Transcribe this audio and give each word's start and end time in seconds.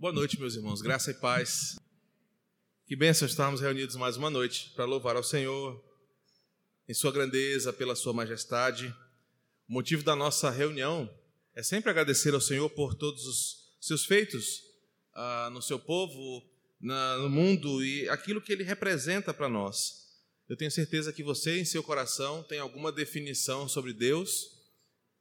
Boa 0.00 0.14
noite, 0.14 0.40
meus 0.40 0.54
irmãos. 0.54 0.80
Graça 0.80 1.10
e 1.10 1.14
paz. 1.14 1.78
Que 2.86 2.96
bênção 2.96 3.28
estarmos 3.28 3.60
reunidos 3.60 3.96
mais 3.96 4.16
uma 4.16 4.30
noite 4.30 4.70
para 4.74 4.86
louvar 4.86 5.14
ao 5.14 5.22
Senhor 5.22 5.78
em 6.88 6.94
Sua 6.94 7.12
grandeza, 7.12 7.70
pela 7.70 7.94
Sua 7.94 8.14
majestade. 8.14 8.86
O 9.68 9.74
motivo 9.74 10.02
da 10.02 10.16
nossa 10.16 10.48
reunião 10.48 11.06
é 11.54 11.62
sempre 11.62 11.90
agradecer 11.90 12.32
ao 12.32 12.40
Senhor 12.40 12.70
por 12.70 12.94
todos 12.94 13.26
os 13.26 13.76
seus 13.78 14.06
feitos 14.06 14.62
ah, 15.12 15.50
no 15.52 15.60
seu 15.60 15.78
povo, 15.78 16.48
na, 16.80 17.18
no 17.18 17.28
mundo 17.28 17.84
e 17.84 18.08
aquilo 18.08 18.40
que 18.40 18.54
Ele 18.54 18.64
representa 18.64 19.34
para 19.34 19.50
nós. 19.50 20.16
Eu 20.48 20.56
tenho 20.56 20.70
certeza 20.70 21.12
que 21.12 21.22
você, 21.22 21.60
em 21.60 21.64
seu 21.66 21.82
coração, 21.82 22.42
tem 22.44 22.58
alguma 22.58 22.90
definição 22.90 23.68
sobre 23.68 23.92
Deus, 23.92 24.46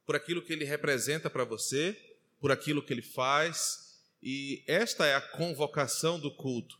por 0.05 0.15
aquilo 0.15 0.41
que 0.41 0.53
Ele 0.53 0.63
representa 0.63 1.29
para 1.29 1.43
você, 1.43 1.99
por 2.39 2.49
aquilo 2.49 2.81
que 2.81 2.93
Ele 2.93 3.01
faz 3.01 3.88
e 4.21 4.63
esta 4.67 5.05
é 5.05 5.15
a 5.15 5.21
convocação 5.21 6.19
do 6.19 6.35
culto. 6.35 6.77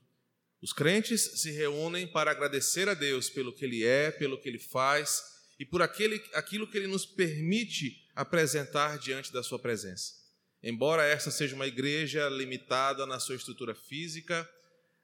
Os 0.62 0.74
crentes 0.74 1.42
se 1.42 1.52
reúnem 1.52 2.06
para 2.06 2.32
agradecer 2.32 2.90
a 2.90 2.94
Deus 2.94 3.30
pelo 3.30 3.54
que 3.54 3.64
Ele 3.64 3.86
é, 3.86 4.12
pelo 4.12 4.40
que 4.40 4.50
Ele 4.50 4.60
faz 4.60 5.24
e 5.58 5.66
por 5.66 5.82
aquele, 5.82 6.22
aquilo 6.34 6.68
que 6.68 6.78
Ele 6.78 6.88
nos 6.88 7.06
permite 7.06 8.06
apresentar 8.14 8.98
diante 9.00 9.32
da 9.32 9.42
Sua 9.42 9.58
presença. 9.58 10.20
Embora 10.62 11.06
esta 11.06 11.32
seja 11.32 11.56
uma 11.56 11.68
igreja 11.68 12.28
limitada 12.28 13.06
na 13.06 13.18
sua 13.20 13.36
estrutura 13.36 13.74
física, 13.74 14.48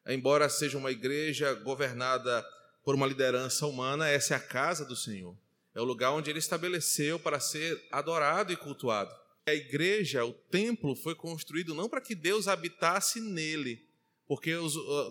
embora 0.05 0.49
seja 0.49 0.77
uma 0.77 0.91
igreja 0.91 1.54
governada 1.54 2.45
por 2.84 2.93
uma 2.93 3.07
liderança 3.07 3.65
humana, 3.65 4.09
essa 4.09 4.34
é 4.34 4.38
a 4.38 4.41
casa 4.41 4.84
do 4.84 4.95
Senhor. 4.95 5.38
É 5.73 5.79
o 5.79 5.85
lugar 5.85 6.12
onde 6.12 6.29
Ele 6.29 6.40
estabeleceu 6.40 7.17
para 7.17 7.40
ser 7.40 7.81
adorado 7.90 8.52
e 8.52 8.57
cultuado. 8.57 9.13
A 9.48 9.54
igreja, 9.54 10.26
o 10.26 10.34
templo, 10.34 10.95
foi 10.95 11.13
construído 11.13 11.76
não 11.76 11.88
para 11.88 12.02
que 12.02 12.16
Deus 12.16 12.48
habitasse 12.48 13.20
nele, 13.20 13.87
porque 14.27 14.52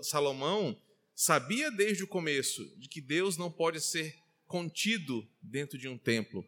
Salomão 0.03 0.77
sabia 1.15 1.71
desde 1.71 2.03
o 2.03 2.09
começo 2.09 2.65
de 2.79 2.89
que 2.89 3.01
Deus 3.01 3.37
não 3.37 3.51
pode 3.51 3.81
ser 3.81 4.17
contido 4.47 5.25
dentro 5.41 5.79
de 5.79 5.89
um 5.89 5.97
templo. 5.97 6.45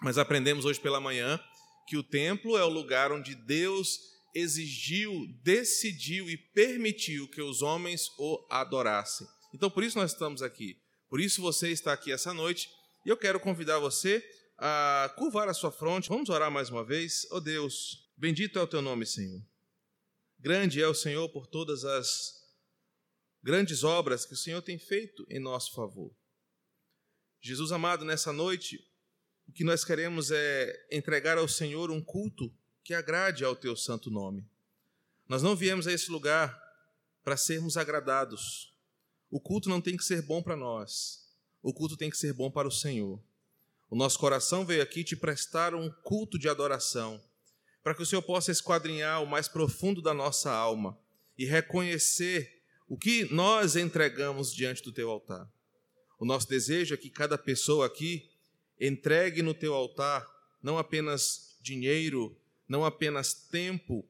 Mas 0.00 0.16
aprendemos 0.16 0.64
hoje 0.64 0.78
pela 0.78 1.00
manhã 1.00 1.40
que 1.88 1.96
o 1.96 2.04
templo 2.04 2.56
é 2.56 2.64
o 2.64 2.68
lugar 2.68 3.10
onde 3.10 3.34
Deus 3.34 3.98
exigiu, 4.32 5.26
decidiu 5.42 6.30
e 6.30 6.36
permitiu 6.36 7.26
que 7.28 7.42
os 7.42 7.62
homens 7.62 8.12
o 8.16 8.46
adorassem. 8.48 9.26
Então, 9.52 9.68
por 9.68 9.82
isso 9.82 9.98
nós 9.98 10.12
estamos 10.12 10.40
aqui. 10.40 10.76
Por 11.08 11.20
isso 11.20 11.42
você 11.42 11.70
está 11.70 11.92
aqui 11.92 12.12
essa 12.12 12.32
noite. 12.32 12.68
E 13.04 13.08
eu 13.08 13.16
quero 13.16 13.40
convidar 13.40 13.78
você 13.80 14.22
a 14.58 15.14
curvar 15.16 15.48
a 15.48 15.54
sua 15.54 15.70
fronte. 15.70 16.08
Vamos 16.08 16.28
orar 16.28 16.50
mais 16.50 16.68
uma 16.68 16.84
vez. 16.84 17.26
Oh 17.30 17.40
Deus, 17.40 18.10
bendito 18.16 18.58
é 18.58 18.62
o 18.62 18.66
teu 18.66 18.82
nome, 18.82 19.06
Senhor. 19.06 19.40
Grande 20.38 20.82
é 20.82 20.88
o 20.88 20.94
Senhor 20.94 21.28
por 21.28 21.46
todas 21.46 21.84
as 21.84 22.44
grandes 23.42 23.84
obras 23.84 24.26
que 24.26 24.34
o 24.34 24.36
Senhor 24.36 24.60
tem 24.60 24.78
feito 24.78 25.24
em 25.30 25.38
nosso 25.38 25.72
favor. 25.72 26.12
Jesus 27.40 27.70
amado, 27.70 28.04
nessa 28.04 28.32
noite, 28.32 28.84
o 29.48 29.52
que 29.52 29.62
nós 29.62 29.84
queremos 29.84 30.30
é 30.32 30.86
entregar 30.90 31.38
ao 31.38 31.48
Senhor 31.48 31.90
um 31.90 32.02
culto 32.02 32.52
que 32.82 32.92
agrade 32.92 33.44
ao 33.44 33.54
teu 33.54 33.76
santo 33.76 34.10
nome. 34.10 34.44
Nós 35.28 35.42
não 35.42 35.54
viemos 35.54 35.86
a 35.86 35.92
esse 35.92 36.10
lugar 36.10 36.60
para 37.22 37.36
sermos 37.36 37.76
agradados. 37.76 38.74
O 39.30 39.40
culto 39.40 39.68
não 39.68 39.80
tem 39.80 39.96
que 39.96 40.04
ser 40.04 40.22
bom 40.22 40.42
para 40.42 40.56
nós. 40.56 41.28
O 41.62 41.72
culto 41.72 41.96
tem 41.96 42.10
que 42.10 42.16
ser 42.16 42.32
bom 42.32 42.50
para 42.50 42.66
o 42.66 42.72
Senhor. 42.72 43.22
O 43.90 43.96
nosso 43.96 44.18
coração 44.18 44.66
veio 44.66 44.82
aqui 44.82 45.02
te 45.02 45.16
prestar 45.16 45.74
um 45.74 45.90
culto 46.02 46.38
de 46.38 46.46
adoração, 46.46 47.18
para 47.82 47.94
que 47.94 48.02
o 48.02 48.06
Senhor 48.06 48.20
possa 48.20 48.52
esquadrinhar 48.52 49.22
o 49.22 49.26
mais 49.26 49.48
profundo 49.48 50.02
da 50.02 50.12
nossa 50.12 50.52
alma 50.52 50.98
e 51.38 51.46
reconhecer 51.46 52.62
o 52.86 52.98
que 52.98 53.24
nós 53.32 53.76
entregamos 53.76 54.52
diante 54.52 54.82
do 54.82 54.92
teu 54.92 55.10
altar. 55.10 55.50
O 56.18 56.26
nosso 56.26 56.46
desejo 56.46 56.92
é 56.92 56.98
que 56.98 57.08
cada 57.08 57.38
pessoa 57.38 57.86
aqui 57.86 58.30
entregue 58.78 59.40
no 59.40 59.54
teu 59.54 59.72
altar 59.72 60.26
não 60.62 60.76
apenas 60.76 61.56
dinheiro, 61.62 62.38
não 62.68 62.84
apenas 62.84 63.32
tempo, 63.32 64.06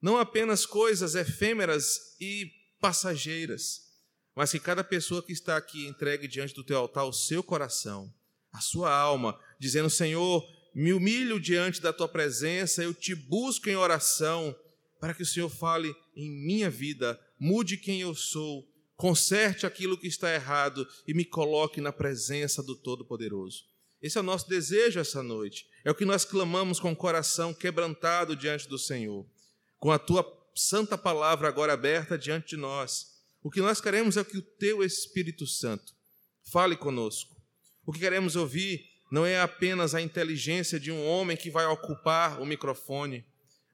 não 0.00 0.16
apenas 0.16 0.64
coisas 0.64 1.14
efêmeras 1.14 2.16
e 2.18 2.50
passageiras, 2.80 3.92
mas 4.34 4.52
que 4.52 4.60
cada 4.60 4.82
pessoa 4.82 5.22
que 5.22 5.32
está 5.32 5.56
aqui 5.56 5.86
entregue 5.86 6.26
diante 6.26 6.54
do 6.54 6.64
teu 6.64 6.78
altar 6.78 7.04
o 7.04 7.12
seu 7.12 7.42
coração 7.42 8.10
a 8.58 8.60
sua 8.60 8.92
alma, 8.92 9.38
dizendo: 9.58 9.88
Senhor, 9.88 10.44
me 10.74 10.92
humilho 10.92 11.40
diante 11.40 11.80
da 11.80 11.92
tua 11.92 12.08
presença, 12.08 12.82
eu 12.82 12.92
te 12.92 13.14
busco 13.14 13.70
em 13.70 13.76
oração, 13.76 14.54
para 15.00 15.14
que 15.14 15.22
o 15.22 15.26
Senhor 15.26 15.48
fale 15.48 15.94
em 16.14 16.28
minha 16.28 16.68
vida, 16.68 17.18
mude 17.38 17.76
quem 17.76 18.00
eu 18.00 18.14
sou, 18.14 18.68
conserte 18.96 19.64
aquilo 19.64 19.96
que 19.96 20.08
está 20.08 20.34
errado 20.34 20.86
e 21.06 21.14
me 21.14 21.24
coloque 21.24 21.80
na 21.80 21.92
presença 21.92 22.62
do 22.62 22.74
Todo-Poderoso. 22.74 23.64
Esse 24.02 24.18
é 24.18 24.20
o 24.20 24.24
nosso 24.24 24.48
desejo 24.48 24.98
essa 24.98 25.22
noite. 25.22 25.66
É 25.84 25.90
o 25.90 25.94
que 25.94 26.04
nós 26.04 26.24
clamamos 26.24 26.80
com 26.80 26.92
o 26.92 26.96
coração 26.96 27.54
quebrantado 27.54 28.34
diante 28.34 28.68
do 28.68 28.78
Senhor, 28.78 29.24
com 29.78 29.92
a 29.92 29.98
tua 29.98 30.24
santa 30.54 30.98
palavra 30.98 31.46
agora 31.46 31.72
aberta 31.72 32.18
diante 32.18 32.50
de 32.50 32.56
nós. 32.56 33.18
O 33.40 33.50
que 33.50 33.60
nós 33.60 33.80
queremos 33.80 34.16
é 34.16 34.24
que 34.24 34.38
o 34.38 34.42
teu 34.42 34.82
Espírito 34.82 35.46
Santo 35.46 35.94
fale 36.42 36.76
conosco 36.76 37.37
o 37.88 37.92
que 37.92 38.00
queremos 38.00 38.36
ouvir 38.36 38.86
não 39.10 39.24
é 39.24 39.40
apenas 39.40 39.94
a 39.94 40.02
inteligência 40.02 40.78
de 40.78 40.92
um 40.92 41.06
homem 41.06 41.38
que 41.38 41.50
vai 41.50 41.64
ocupar 41.64 42.38
o 42.38 42.44
microfone, 42.44 43.24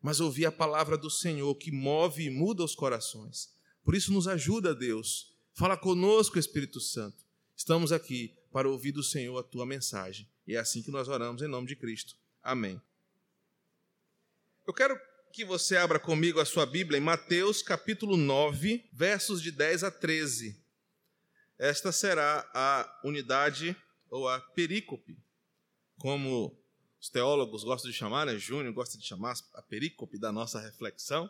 mas 0.01 0.21
ouvir 0.21 0.47
a 0.47 0.53
palavra 0.53 0.97
do 0.97 1.11
Senhor 1.11 1.53
que 1.57 1.73
move 1.73 2.23
e 2.23 2.31
muda 2.31 2.63
os 2.63 2.77
corações. 2.77 3.53
Por 3.83 3.93
isso, 3.93 4.13
nos 4.13 4.29
ajuda, 4.29 4.73
Deus. 4.73 5.35
Fala 5.53 5.77
conosco, 5.77 6.39
Espírito 6.39 6.79
Santo. 6.79 7.25
Estamos 7.57 7.91
aqui 7.91 8.33
para 8.53 8.69
ouvir 8.69 8.93
do 8.93 9.03
Senhor 9.03 9.37
a 9.37 9.43
tua 9.43 9.67
mensagem. 9.67 10.31
E 10.47 10.55
é 10.55 10.61
assim 10.61 10.81
que 10.81 10.93
nós 10.93 11.09
oramos 11.09 11.43
em 11.43 11.49
nome 11.49 11.67
de 11.67 11.75
Cristo. 11.75 12.15
Amém. 12.41 12.81
Eu 14.65 14.73
quero 14.73 14.97
que 15.33 15.45
você 15.45 15.77
abra 15.77 15.99
comigo 15.99 16.39
a 16.39 16.45
sua 16.45 16.65
Bíblia 16.67 16.99
em 16.99 17.03
Mateus 17.03 17.63
capítulo 17.63 18.17
9, 18.17 18.89
versos 18.93 19.43
de 19.43 19.51
10 19.51 19.83
a 19.83 19.91
13. 19.91 20.63
Esta 21.59 21.91
será 21.91 22.49
a 22.55 23.01
unidade 23.03 23.77
ou 24.15 24.29
a 24.29 24.41
perícope, 24.41 25.19
como 25.99 26.57
os 27.01 27.09
teólogos 27.09 27.65
gostam 27.65 27.91
de 27.91 27.97
chamar, 27.97 28.27
né? 28.27 28.39
Júnior 28.39 28.73
gosta 28.73 28.97
de 28.97 29.05
chamar 29.05 29.35
a 29.55 29.61
perícope 29.61 30.17
da 30.17 30.31
nossa 30.31 30.61
reflexão. 30.61 31.29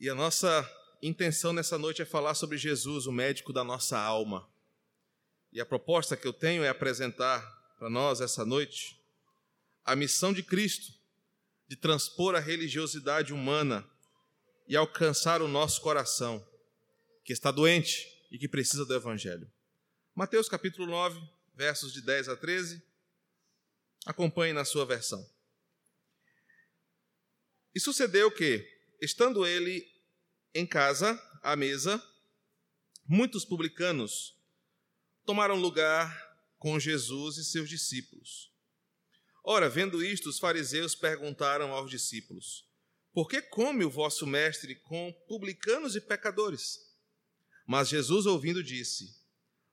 E 0.00 0.08
a 0.08 0.14
nossa 0.14 0.66
intenção 1.02 1.52
nessa 1.52 1.76
noite 1.76 2.00
é 2.00 2.06
falar 2.06 2.32
sobre 2.32 2.56
Jesus, 2.56 3.06
o 3.06 3.12
médico 3.12 3.52
da 3.52 3.62
nossa 3.62 3.98
alma. 3.98 4.48
E 5.52 5.60
a 5.60 5.66
proposta 5.66 6.16
que 6.16 6.26
eu 6.26 6.32
tenho 6.32 6.64
é 6.64 6.70
apresentar 6.70 7.42
para 7.78 7.90
nós 7.90 8.22
essa 8.22 8.42
noite 8.42 8.98
a 9.84 9.94
missão 9.94 10.32
de 10.32 10.42
Cristo 10.42 10.94
de 11.68 11.76
transpor 11.76 12.34
a 12.34 12.40
religiosidade 12.40 13.34
humana 13.34 13.86
e 14.66 14.74
alcançar 14.74 15.42
o 15.42 15.48
nosso 15.48 15.82
coração, 15.82 16.42
que 17.22 17.34
está 17.34 17.50
doente 17.50 18.08
e 18.30 18.38
que 18.38 18.48
precisa 18.48 18.86
do 18.86 18.94
Evangelho. 18.94 19.46
Mateus 20.18 20.48
capítulo 20.48 20.84
9, 20.88 21.16
versos 21.54 21.92
de 21.92 22.02
10 22.02 22.30
a 22.30 22.36
13. 22.36 22.82
Acompanhe 24.04 24.52
na 24.52 24.64
sua 24.64 24.84
versão. 24.84 25.24
E 27.72 27.78
sucedeu 27.78 28.28
que, 28.28 28.68
estando 29.00 29.46
ele 29.46 29.88
em 30.52 30.66
casa, 30.66 31.14
à 31.40 31.54
mesa, 31.54 32.04
muitos 33.06 33.44
publicanos 33.44 34.36
tomaram 35.24 35.54
lugar 35.54 36.12
com 36.58 36.80
Jesus 36.80 37.36
e 37.36 37.44
seus 37.44 37.68
discípulos. 37.68 38.52
Ora, 39.44 39.68
vendo 39.68 40.04
isto, 40.04 40.28
os 40.28 40.40
fariseus 40.40 40.96
perguntaram 40.96 41.72
aos 41.72 41.88
discípulos: 41.88 42.68
Por 43.12 43.28
que 43.28 43.40
come 43.40 43.84
o 43.84 43.90
vosso 43.90 44.26
mestre 44.26 44.74
com 44.74 45.12
publicanos 45.28 45.94
e 45.94 46.00
pecadores? 46.00 46.80
Mas 47.64 47.88
Jesus, 47.88 48.26
ouvindo, 48.26 48.64
disse: 48.64 49.17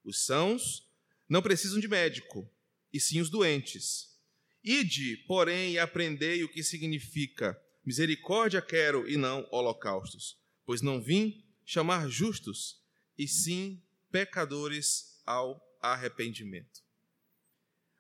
os 0.05 0.23
sãos 0.23 0.87
não 1.27 1.41
precisam 1.41 1.79
de 1.79 1.87
médico, 1.87 2.49
e 2.93 2.99
sim 2.99 3.19
os 3.19 3.29
doentes. 3.29 4.15
Ide, 4.63 5.17
porém, 5.27 5.73
e 5.73 5.79
aprendei 5.79 6.43
o 6.43 6.49
que 6.49 6.63
significa 6.63 7.59
misericórdia 7.83 8.61
quero 8.61 9.07
e 9.09 9.17
não 9.17 9.47
holocaustos, 9.51 10.37
pois 10.65 10.81
não 10.81 11.01
vim 11.01 11.43
chamar 11.65 12.07
justos, 12.09 12.81
e 13.17 13.27
sim 13.27 13.81
pecadores 14.11 15.21
ao 15.25 15.61
arrependimento. 15.81 16.83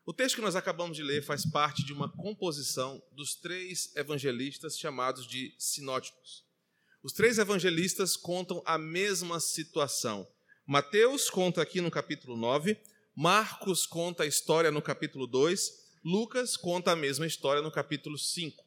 O 0.05 0.13
texto 0.13 0.35
que 0.35 0.41
nós 0.41 0.55
acabamos 0.55 0.95
de 0.95 1.03
ler 1.03 1.23
faz 1.23 1.45
parte 1.45 1.83
de 1.83 1.91
uma 1.91 2.07
composição 2.07 3.01
dos 3.11 3.33
três 3.35 3.95
evangelistas 3.95 4.77
chamados 4.77 5.27
de 5.27 5.55
sinóticos. 5.57 6.45
Os 7.01 7.11
três 7.11 7.39
evangelistas 7.39 8.15
contam 8.15 8.61
a 8.65 8.77
mesma 8.77 9.39
situação, 9.39 10.27
Mateus 10.67 11.29
conta 11.29 11.61
aqui 11.61 11.79
no 11.79 11.91
capítulo 11.91 12.35
9, 12.35 12.75
Marcos 13.15 13.85
conta 13.85 14.23
a 14.23 14.25
história 14.25 14.71
no 14.71 14.81
capítulo 14.81 15.27
2, 15.27 15.71
Lucas 16.03 16.57
conta 16.57 16.91
a 16.91 16.95
mesma 16.95 17.27
história 17.27 17.61
no 17.61 17.71
capítulo 17.71 18.17
5. 18.17 18.65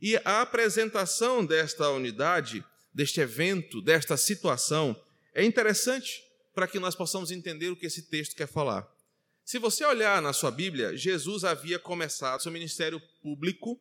E 0.00 0.16
a 0.24 0.40
apresentação 0.40 1.44
desta 1.44 1.90
unidade, 1.90 2.64
deste 2.94 3.20
evento, 3.20 3.82
desta 3.82 4.16
situação, 4.16 4.98
é 5.34 5.44
interessante 5.44 6.24
para 6.54 6.66
que 6.66 6.78
nós 6.78 6.94
possamos 6.94 7.30
entender 7.30 7.68
o 7.68 7.76
que 7.76 7.86
esse 7.86 8.08
texto 8.08 8.34
quer 8.34 8.48
falar. 8.48 8.88
Se 9.44 9.58
você 9.58 9.84
olhar 9.84 10.22
na 10.22 10.32
sua 10.32 10.50
Bíblia, 10.50 10.96
Jesus 10.96 11.44
havia 11.44 11.78
começado 11.78 12.42
seu 12.42 12.50
ministério 12.50 12.98
público 13.22 13.78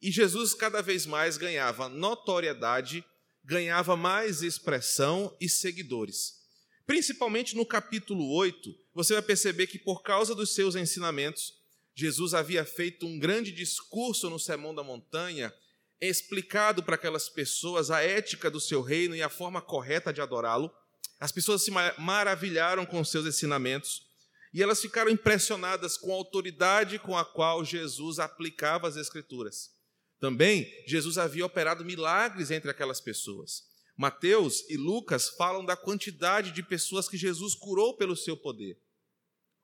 e 0.00 0.12
Jesus 0.12 0.54
cada 0.54 0.80
vez 0.80 1.04
mais 1.04 1.36
ganhava 1.36 1.88
notoriedade, 1.88 3.04
ganhava 3.44 3.96
mais 3.96 4.42
expressão 4.42 5.36
e 5.40 5.48
seguidores. 5.48 6.45
Principalmente 6.86 7.56
no 7.56 7.66
capítulo 7.66 8.32
8, 8.32 8.72
você 8.94 9.14
vai 9.14 9.22
perceber 9.22 9.66
que 9.66 9.78
por 9.78 10.02
causa 10.02 10.36
dos 10.36 10.54
seus 10.54 10.76
ensinamentos, 10.76 11.54
Jesus 11.94 12.32
havia 12.32 12.64
feito 12.64 13.06
um 13.06 13.18
grande 13.18 13.50
discurso 13.50 14.30
no 14.30 14.38
Sermão 14.38 14.72
da 14.72 14.84
Montanha, 14.84 15.52
explicado 16.00 16.84
para 16.84 16.94
aquelas 16.94 17.28
pessoas 17.28 17.90
a 17.90 18.02
ética 18.02 18.48
do 18.48 18.60
seu 18.60 18.82
reino 18.82 19.16
e 19.16 19.22
a 19.22 19.28
forma 19.28 19.60
correta 19.60 20.12
de 20.12 20.20
adorá-lo. 20.20 20.70
As 21.18 21.32
pessoas 21.32 21.62
se 21.62 21.72
maravilharam 21.98 22.86
com 22.86 23.00
os 23.00 23.10
seus 23.10 23.26
ensinamentos 23.26 24.06
e 24.54 24.62
elas 24.62 24.80
ficaram 24.80 25.10
impressionadas 25.10 25.96
com 25.96 26.12
a 26.12 26.16
autoridade 26.16 26.98
com 26.98 27.16
a 27.16 27.24
qual 27.24 27.64
Jesus 27.64 28.20
aplicava 28.20 28.86
as 28.86 28.96
Escrituras. 28.96 29.74
Também, 30.20 30.72
Jesus 30.86 31.18
havia 31.18 31.44
operado 31.44 31.84
milagres 31.84 32.50
entre 32.50 32.70
aquelas 32.70 33.00
pessoas. 33.00 33.64
Mateus 33.96 34.64
e 34.68 34.76
Lucas 34.76 35.30
falam 35.30 35.64
da 35.64 35.76
quantidade 35.76 36.52
de 36.52 36.62
pessoas 36.62 37.08
que 37.08 37.16
Jesus 37.16 37.54
curou 37.54 37.96
pelo 37.96 38.16
seu 38.16 38.36
poder. 38.36 38.78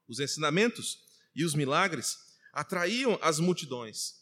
Os 0.08 0.20
ensinamentos 0.20 0.98
e 1.34 1.44
os 1.44 1.54
milagres 1.54 2.16
atraíam 2.52 3.18
as 3.20 3.38
multidões. 3.38 4.14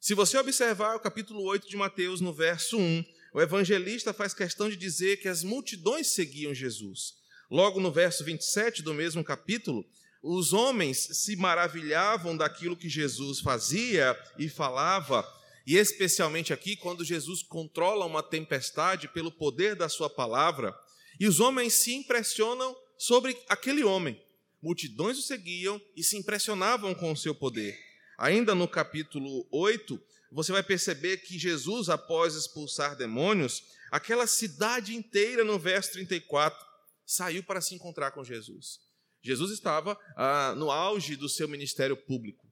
Se 0.00 0.14
você 0.14 0.36
observar 0.36 0.96
o 0.96 1.00
capítulo 1.00 1.42
8 1.44 1.68
de 1.68 1.76
Mateus, 1.76 2.20
no 2.20 2.32
verso 2.32 2.76
1, 2.76 3.04
o 3.32 3.40
evangelista 3.40 4.12
faz 4.12 4.34
questão 4.34 4.68
de 4.68 4.76
dizer 4.76 5.16
que 5.16 5.28
as 5.28 5.42
multidões 5.42 6.08
seguiam 6.08 6.52
Jesus. 6.52 7.14
Logo 7.50 7.80
no 7.80 7.90
verso 7.90 8.24
27 8.24 8.82
do 8.82 8.92
mesmo 8.92 9.24
capítulo, 9.24 9.84
os 10.22 10.52
homens 10.52 10.98
se 10.98 11.36
maravilhavam 11.36 12.36
daquilo 12.36 12.76
que 12.76 12.88
Jesus 12.88 13.40
fazia 13.40 14.16
e 14.38 14.48
falava, 14.48 15.22
e 15.66 15.76
especialmente 15.76 16.52
aqui 16.52 16.76
quando 16.76 17.04
Jesus 17.04 17.42
controla 17.42 18.04
uma 18.04 18.22
tempestade 18.22 19.08
pelo 19.08 19.32
poder 19.32 19.74
da 19.74 19.88
sua 19.88 20.10
palavra, 20.10 20.74
e 21.18 21.26
os 21.26 21.40
homens 21.40 21.74
se 21.74 21.94
impressionam 21.94 22.76
sobre 22.98 23.36
aquele 23.48 23.84
homem. 23.84 24.20
Multidões 24.60 25.18
o 25.18 25.22
seguiam 25.22 25.80
e 25.96 26.02
se 26.02 26.16
impressionavam 26.16 26.94
com 26.94 27.12
o 27.12 27.16
seu 27.16 27.34
poder. 27.34 27.78
Ainda 28.18 28.54
no 28.54 28.66
capítulo 28.66 29.46
8, 29.50 30.00
você 30.32 30.52
vai 30.52 30.62
perceber 30.62 31.18
que 31.18 31.38
Jesus, 31.38 31.88
após 31.88 32.34
expulsar 32.34 32.96
demônios, 32.96 33.62
aquela 33.90 34.26
cidade 34.26 34.94
inteira, 34.94 35.44
no 35.44 35.58
verso 35.58 35.92
34, 35.92 36.58
saiu 37.06 37.42
para 37.42 37.60
se 37.60 37.74
encontrar 37.74 38.10
com 38.10 38.24
Jesus. 38.24 38.80
Jesus 39.22 39.52
estava 39.52 39.98
ah, 40.16 40.54
no 40.56 40.70
auge 40.70 41.16
do 41.16 41.28
seu 41.28 41.48
ministério 41.48 41.96
público. 41.96 42.46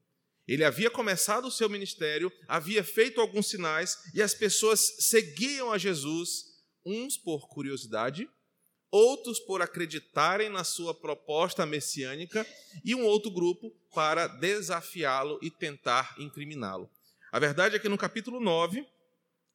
Ele 0.46 0.64
havia 0.64 0.90
começado 0.90 1.46
o 1.46 1.50
seu 1.50 1.68
ministério, 1.68 2.32
havia 2.48 2.82
feito 2.82 3.20
alguns 3.20 3.46
sinais 3.46 3.98
e 4.12 4.20
as 4.20 4.34
pessoas 4.34 4.80
seguiam 4.98 5.72
a 5.72 5.78
Jesus, 5.78 6.44
uns 6.84 7.16
por 7.16 7.48
curiosidade, 7.48 8.28
outros 8.90 9.38
por 9.40 9.62
acreditarem 9.62 10.50
na 10.50 10.64
sua 10.64 10.92
proposta 10.94 11.64
messiânica 11.64 12.46
e 12.84 12.94
um 12.94 13.04
outro 13.04 13.30
grupo 13.30 13.70
para 13.94 14.26
desafiá-lo 14.26 15.38
e 15.40 15.50
tentar 15.50 16.14
incriminá-lo. 16.18 16.90
A 17.30 17.38
verdade 17.38 17.76
é 17.76 17.78
que 17.78 17.88
no 17.88 17.96
capítulo 17.96 18.38
9, 18.40 18.86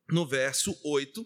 no 0.10 0.26
verso 0.26 0.76
8, 0.84 1.26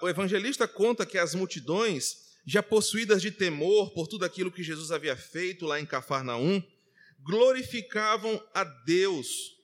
o 0.00 0.08
evangelista 0.08 0.66
conta 0.68 1.04
que 1.04 1.18
as 1.18 1.34
multidões, 1.34 2.24
já 2.46 2.62
possuídas 2.62 3.20
de 3.20 3.30
temor 3.30 3.92
por 3.92 4.06
tudo 4.06 4.24
aquilo 4.24 4.52
que 4.52 4.62
Jesus 4.62 4.90
havia 4.90 5.16
feito 5.16 5.66
lá 5.66 5.80
em 5.80 5.86
Cafarnaum, 5.86 6.62
glorificavam 7.24 8.40
a 8.52 8.64
Deus, 8.64 9.56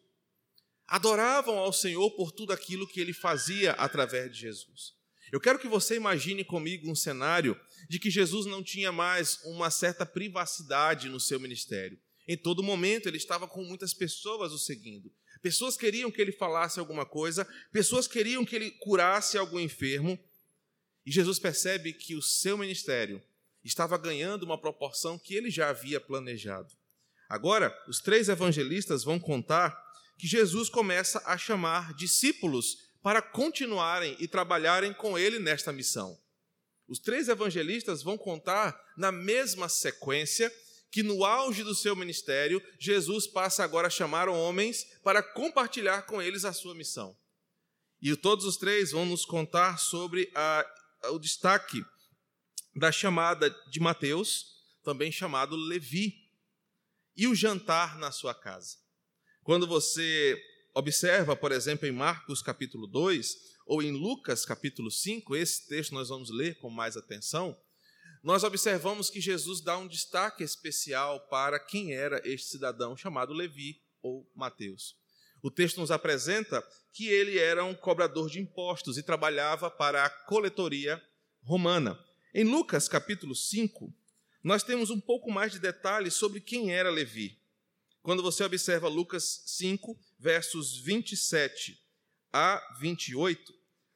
adoravam 0.87 1.59
ao 1.59 1.73
Senhor 1.73 2.11
por 2.13 2.33
tudo 2.33 2.53
aquilo 2.53 2.89
que 2.89 3.01
ele 3.01 3.13
fazia 3.13 3.73
através 3.73 4.33
de 4.33 4.41
Jesus. 4.41 4.95
Eu 5.31 5.39
quero 5.39 5.59
que 5.59 5.69
você 5.69 5.95
imagine 5.95 6.43
comigo 6.43 6.91
um 6.91 6.95
cenário 6.97 7.59
de 7.89 7.99
que 7.99 8.11
Jesus 8.11 8.47
não 8.47 8.65
tinha 8.65 8.91
mais 8.91 9.39
uma 9.45 9.71
certa 9.71 10.07
privacidade 10.07 11.09
no 11.09 11.21
seu 11.21 11.39
ministério. 11.39 12.01
Em 12.27 12.37
todo 12.37 12.63
momento 12.63 13.09
ele 13.09 13.19
estava 13.19 13.47
com 13.47 13.63
muitas 13.63 13.93
pessoas 13.93 14.53
o 14.53 14.59
seguindo. 14.59 15.13
Pessoas 15.43 15.77
queriam 15.77 16.11
que 16.11 16.21
ele 16.21 16.33
falasse 16.33 16.81
alguma 16.81 17.05
coisa, 17.05 17.47
pessoas 17.71 18.09
queriam 18.09 18.45
que 18.45 18.57
ele 18.57 18.71
curasse 18.71 19.37
algum 19.37 19.61
enfermo. 19.61 20.19
E 21.05 21.13
Jesus 21.13 21.39
percebe 21.39 21.93
que 21.93 22.15
o 22.15 22.23
seu 22.23 22.57
ministério 22.57 23.23
estava 23.63 23.99
ganhando 23.99 24.45
uma 24.45 24.59
proporção 24.59 25.19
que 25.19 25.35
ele 25.35 25.51
já 25.51 25.69
havia 25.69 26.01
planejado. 26.01 26.80
Agora, 27.31 27.73
os 27.87 28.01
três 28.01 28.29
evangelistas 28.29 29.05
vão 29.05 29.21
contar 29.21 29.81
que 30.19 30.27
Jesus 30.27 30.69
começa 30.69 31.23
a 31.25 31.39
chamar 31.39 31.95
discípulos 31.95 32.91
para 33.01 33.23
continuarem 33.23 34.17
e 34.19 34.27
trabalharem 34.27 34.93
com 34.93 35.17
ele 35.17 35.39
nesta 35.39 35.73
missão. 35.73 36.19
Os 36.89 36.99
três 36.99 37.29
evangelistas 37.29 38.03
vão 38.03 38.19
contar 38.19 38.77
na 38.97 39.13
mesma 39.13 39.69
sequência 39.69 40.53
que 40.91 41.05
no 41.05 41.25
auge 41.25 41.63
do 41.63 41.73
seu 41.73 41.95
ministério, 41.95 42.61
Jesus 42.81 43.29
passa 43.29 43.63
agora 43.63 43.87
a 43.87 43.91
chamar 43.91 44.29
homens 44.29 44.85
para 45.05 45.23
compartilhar 45.23 46.03
com 46.03 46.21
eles 46.21 46.45
a 46.45 46.53
sua 46.53 46.75
missão. 46.75 47.17
E 48.03 48.17
todos 48.17 48.45
os 48.45 48.57
três 48.57 48.91
vão 48.91 49.07
nos 49.07 49.25
contar 49.25 49.79
sobre 49.79 50.29
a, 50.35 50.67
o 51.13 51.19
destaque 51.21 51.81
da 52.75 52.91
chamada 52.91 53.49
de 53.71 53.79
Mateus, 53.79 54.47
também 54.83 55.13
chamado 55.13 55.55
Levi, 55.55 56.20
e 57.17 57.27
o 57.27 57.35
jantar 57.35 57.99
na 57.99 58.11
sua 58.11 58.35
casa. 58.35 58.77
Quando 59.43 59.67
você 59.67 60.41
observa, 60.75 61.35
por 61.35 61.53
exemplo, 61.53 61.87
em 61.87 61.93
Marcos 61.93 62.43
capítulo 62.43 62.87
2 62.87 63.35
ou 63.67 63.83
em 63.83 63.91
Lucas 63.91 64.45
capítulo 64.45 64.91
5, 64.91 65.35
esse 65.37 65.67
texto 65.69 65.93
nós 65.93 66.09
vamos 66.09 66.31
ler 66.31 66.59
com 66.59 66.71
mais 66.71 66.97
atenção, 66.97 67.57
nós 68.23 68.45
observamos 68.45 69.09
que 69.09 69.21
Jesus 69.21 69.63
dá 69.63 69.79
um 69.79 69.89
destaque 69.89 70.45
especial 70.45 71.27
para 71.29 71.59
quem 71.59 71.95
era 71.95 72.21
este 72.25 72.51
cidadão 72.51 72.97
chamado 72.97 73.33
Levi 73.33 73.81
ou 74.03 74.31
Mateus. 74.35 74.95
O 75.43 75.51
texto 75.51 75.81
nos 75.81 75.91
apresenta 75.91 76.63
que 76.93 77.09
ele 77.09 77.39
era 77.39 77.65
um 77.65 77.75
cobrador 77.75 78.29
de 78.29 78.39
impostos 78.39 78.99
e 78.99 79.03
trabalhava 79.03 79.71
para 79.71 80.05
a 80.05 80.11
coletoria 80.11 81.03
romana. 81.43 81.99
Em 82.35 82.45
Lucas 82.45 82.89
capítulo 82.89 83.35
5, 83.35 83.93
nós 84.43 84.63
temos 84.63 84.91
um 84.91 85.01
pouco 85.01 85.31
mais 85.31 85.53
de 85.53 85.59
detalhes 85.59 86.15
sobre 86.15 86.41
quem 86.41 86.73
era 86.73 86.91
Levi. 86.91 87.39
Quando 88.03 88.23
você 88.23 88.43
observa 88.43 88.89
Lucas 88.89 89.43
5, 89.47 89.99
versos 90.19 90.79
27 90.79 91.79
a 92.33 92.61
28, 92.81 93.53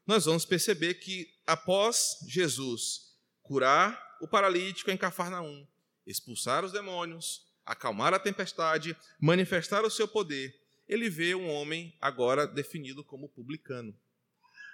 nós 0.06 0.26
vamos 0.26 0.44
perceber 0.44 0.94
que 0.94 1.32
após 1.46 2.18
Jesus 2.28 3.16
curar 3.42 3.98
o 4.20 4.28
paralítico 4.28 4.90
em 4.90 4.96
Cafarnaum, 4.96 5.66
expulsar 6.06 6.64
os 6.64 6.72
demônios, 6.72 7.46
acalmar 7.64 8.12
a 8.12 8.18
tempestade, 8.18 8.94
manifestar 9.18 9.82
o 9.84 9.90
seu 9.90 10.06
poder, 10.06 10.54
ele 10.86 11.08
vê 11.08 11.34
um 11.34 11.48
homem 11.48 11.96
agora 11.98 12.46
definido 12.46 13.02
como 13.02 13.30
publicano. 13.30 13.98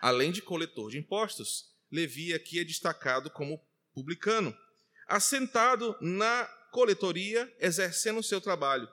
Além 0.00 0.32
de 0.32 0.42
coletor 0.42 0.90
de 0.90 0.98
impostos, 0.98 1.70
Levi 1.90 2.34
aqui 2.34 2.58
é 2.58 2.64
destacado 2.64 3.30
como 3.30 3.64
publicano, 3.92 4.56
assentado 5.10 5.96
na 6.00 6.44
coletoria, 6.70 7.52
exercendo 7.58 8.20
o 8.20 8.22
seu 8.22 8.40
trabalho. 8.40 8.88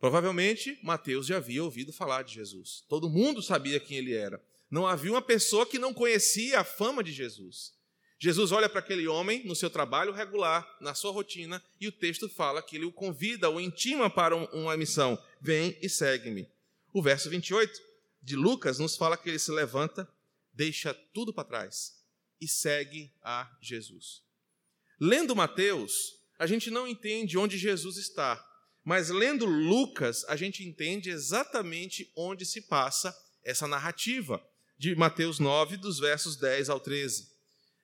Provavelmente 0.00 0.78
Mateus 0.82 1.26
já 1.26 1.36
havia 1.36 1.62
ouvido 1.62 1.92
falar 1.92 2.22
de 2.22 2.34
Jesus. 2.34 2.84
Todo 2.88 3.10
mundo 3.10 3.42
sabia 3.42 3.80
quem 3.80 3.98
ele 3.98 4.14
era. 4.14 4.42
Não 4.70 4.86
havia 4.86 5.10
uma 5.10 5.22
pessoa 5.22 5.66
que 5.66 5.78
não 5.78 5.92
conhecia 5.92 6.60
a 6.60 6.64
fama 6.64 7.02
de 7.02 7.12
Jesus. 7.12 7.72
Jesus 8.18 8.50
olha 8.50 8.68
para 8.68 8.80
aquele 8.80 9.06
homem 9.06 9.44
no 9.44 9.54
seu 9.54 9.70
trabalho 9.70 10.12
regular, 10.12 10.68
na 10.80 10.92
sua 10.92 11.12
rotina, 11.12 11.62
e 11.80 11.86
o 11.86 11.92
texto 11.92 12.28
fala 12.28 12.60
que 12.60 12.76
ele 12.76 12.84
o 12.84 12.92
convida, 12.92 13.48
o 13.48 13.60
intima 13.60 14.10
para 14.10 14.34
uma 14.34 14.76
missão: 14.76 15.16
vem 15.40 15.76
e 15.80 15.88
segue-me. 15.88 16.48
O 16.92 17.00
verso 17.00 17.30
28 17.30 17.80
de 18.20 18.34
Lucas 18.34 18.78
nos 18.78 18.96
fala 18.96 19.16
que 19.16 19.28
ele 19.28 19.38
se 19.38 19.52
levanta, 19.52 20.08
deixa 20.52 20.92
tudo 20.92 21.32
para 21.32 21.44
trás 21.44 21.96
e 22.40 22.48
segue 22.48 23.12
a 23.22 23.50
Jesus. 23.60 24.27
Lendo 25.00 25.36
Mateus, 25.36 26.18
a 26.38 26.46
gente 26.46 26.70
não 26.70 26.86
entende 26.86 27.38
onde 27.38 27.56
Jesus 27.56 27.96
está, 27.98 28.44
mas 28.84 29.10
lendo 29.10 29.44
Lucas, 29.44 30.24
a 30.24 30.34
gente 30.34 30.66
entende 30.66 31.08
exatamente 31.10 32.10
onde 32.16 32.44
se 32.44 32.62
passa 32.62 33.16
essa 33.44 33.68
narrativa 33.68 34.44
de 34.76 34.96
Mateus 34.96 35.38
9, 35.38 35.76
dos 35.76 35.98
versos 36.00 36.36
10 36.36 36.68
ao 36.68 36.80
13. 36.80 37.28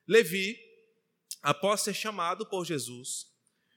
Levi, 0.09 0.59
após 1.41 1.83
ser 1.83 1.95
chamado 1.95 2.47
por 2.47 2.65
Jesus, 2.65 3.27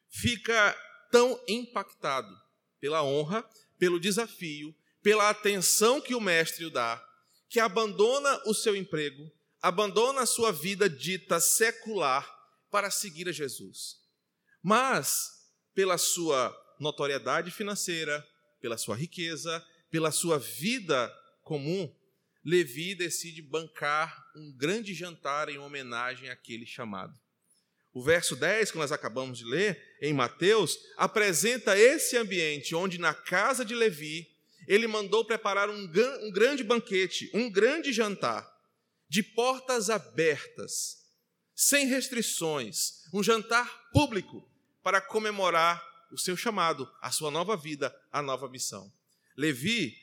fica 0.10 0.76
tão 1.12 1.40
impactado 1.48 2.36
pela 2.80 3.04
honra, 3.04 3.48
pelo 3.78 4.00
desafio, 4.00 4.76
pela 5.04 5.30
atenção 5.30 6.02
que 6.02 6.16
o 6.16 6.22
mestre 6.22 6.66
o 6.66 6.72
dá, 6.72 7.04
que 7.50 7.60
abandona 7.60 8.42
o 8.46 8.54
seu 8.54 8.76
emprego, 8.76 9.32
abandona 9.62 10.22
a 10.22 10.26
sua 10.26 10.52
vida 10.52 10.90
dita 10.90 11.40
secular 11.40 12.37
para 12.78 12.92
seguir 12.92 13.28
a 13.28 13.32
Jesus. 13.32 13.96
Mas, 14.62 15.32
pela 15.74 15.98
sua 15.98 16.56
notoriedade 16.80 17.50
financeira, 17.50 18.24
pela 18.62 18.78
sua 18.78 18.96
riqueza, 18.96 19.66
pela 19.90 20.12
sua 20.12 20.38
vida 20.38 21.12
comum, 21.42 21.92
Levi 22.46 22.94
decide 22.94 23.42
bancar 23.42 24.24
um 24.36 24.54
grande 24.56 24.94
jantar 24.94 25.50
em 25.50 25.58
homenagem 25.58 26.30
àquele 26.30 26.68
chamado. 26.68 27.20
O 27.92 28.04
verso 28.04 28.36
10, 28.36 28.70
que 28.70 28.78
nós 28.78 28.92
acabamos 28.92 29.40
de 29.40 29.46
ler, 29.46 29.98
em 30.00 30.14
Mateus, 30.14 30.78
apresenta 30.98 31.76
esse 31.76 32.16
ambiente 32.16 32.76
onde, 32.76 33.00
na 33.00 33.16
casa 33.16 33.66
de 33.66 33.74
Levi, 33.74 34.30
ele 34.68 34.86
mandou 34.86 35.26
preparar 35.26 35.68
um, 35.68 35.92
um 36.22 36.32
grande 36.32 36.64
banquete, 36.64 37.32
um 37.34 37.50
grande 37.50 37.92
jantar, 37.92 38.48
de 39.10 39.24
portas 39.24 39.90
abertas, 39.90 41.07
sem 41.60 41.88
restrições, 41.88 43.04
um 43.12 43.24
jantar 43.24 43.90
público 43.92 44.48
para 44.84 45.02
comemorar 45.02 45.84
o 46.12 46.18
seu 46.18 46.38
chamado, 46.38 46.88
a 47.02 47.10
sua 47.10 47.32
nova 47.32 47.58
vida, 47.58 47.94
a 48.12 48.22
nova 48.22 48.48
missão. 48.48 48.94
Levi, 49.36 49.98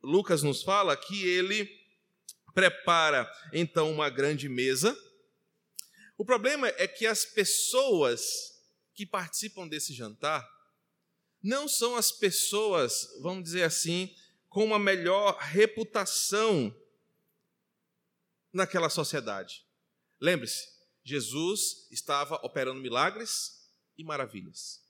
Lucas 0.00 0.44
nos 0.44 0.62
fala 0.62 0.96
que 0.96 1.26
ele 1.26 1.68
prepara 2.54 3.28
então 3.52 3.90
uma 3.90 4.08
grande 4.08 4.48
mesa. 4.48 4.96
O 6.16 6.24
problema 6.24 6.68
é 6.68 6.86
que 6.86 7.04
as 7.08 7.24
pessoas 7.24 8.62
que 8.94 9.04
participam 9.04 9.66
desse 9.66 9.92
jantar 9.92 10.48
não 11.42 11.66
são 11.66 11.96
as 11.96 12.12
pessoas, 12.12 13.18
vamos 13.20 13.42
dizer 13.42 13.64
assim, 13.64 14.14
com 14.48 14.64
uma 14.64 14.78
melhor 14.78 15.36
reputação 15.38 16.72
naquela 18.52 18.88
sociedade. 18.88 19.64
Lembre-se, 20.20 20.79
Jesus 21.02 21.86
estava 21.90 22.36
operando 22.44 22.80
milagres 22.80 23.60
e 23.96 24.04
maravilhas. 24.04 24.80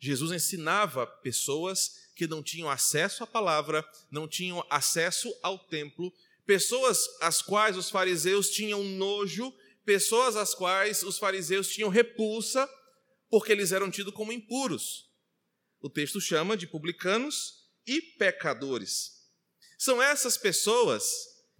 Jesus 0.00 0.32
ensinava 0.32 1.06
pessoas 1.06 2.10
que 2.16 2.26
não 2.26 2.42
tinham 2.42 2.68
acesso 2.68 3.22
à 3.22 3.26
palavra, 3.26 3.84
não 4.10 4.26
tinham 4.26 4.64
acesso 4.68 5.32
ao 5.42 5.58
templo, 5.58 6.12
pessoas 6.44 7.08
às 7.20 7.40
quais 7.40 7.76
os 7.76 7.88
fariseus 7.88 8.50
tinham 8.50 8.82
nojo, 8.82 9.52
pessoas 9.84 10.36
às 10.36 10.54
quais 10.54 11.02
os 11.02 11.18
fariseus 11.18 11.68
tinham 11.68 11.88
repulsa, 11.88 12.68
porque 13.30 13.52
eles 13.52 13.72
eram 13.72 13.90
tidos 13.90 14.12
como 14.12 14.32
impuros. 14.32 15.08
O 15.80 15.88
texto 15.88 16.20
chama 16.20 16.56
de 16.56 16.66
publicanos 16.66 17.68
e 17.86 18.00
pecadores. 18.00 19.22
São 19.78 20.02
essas 20.02 20.36
pessoas 20.36 21.04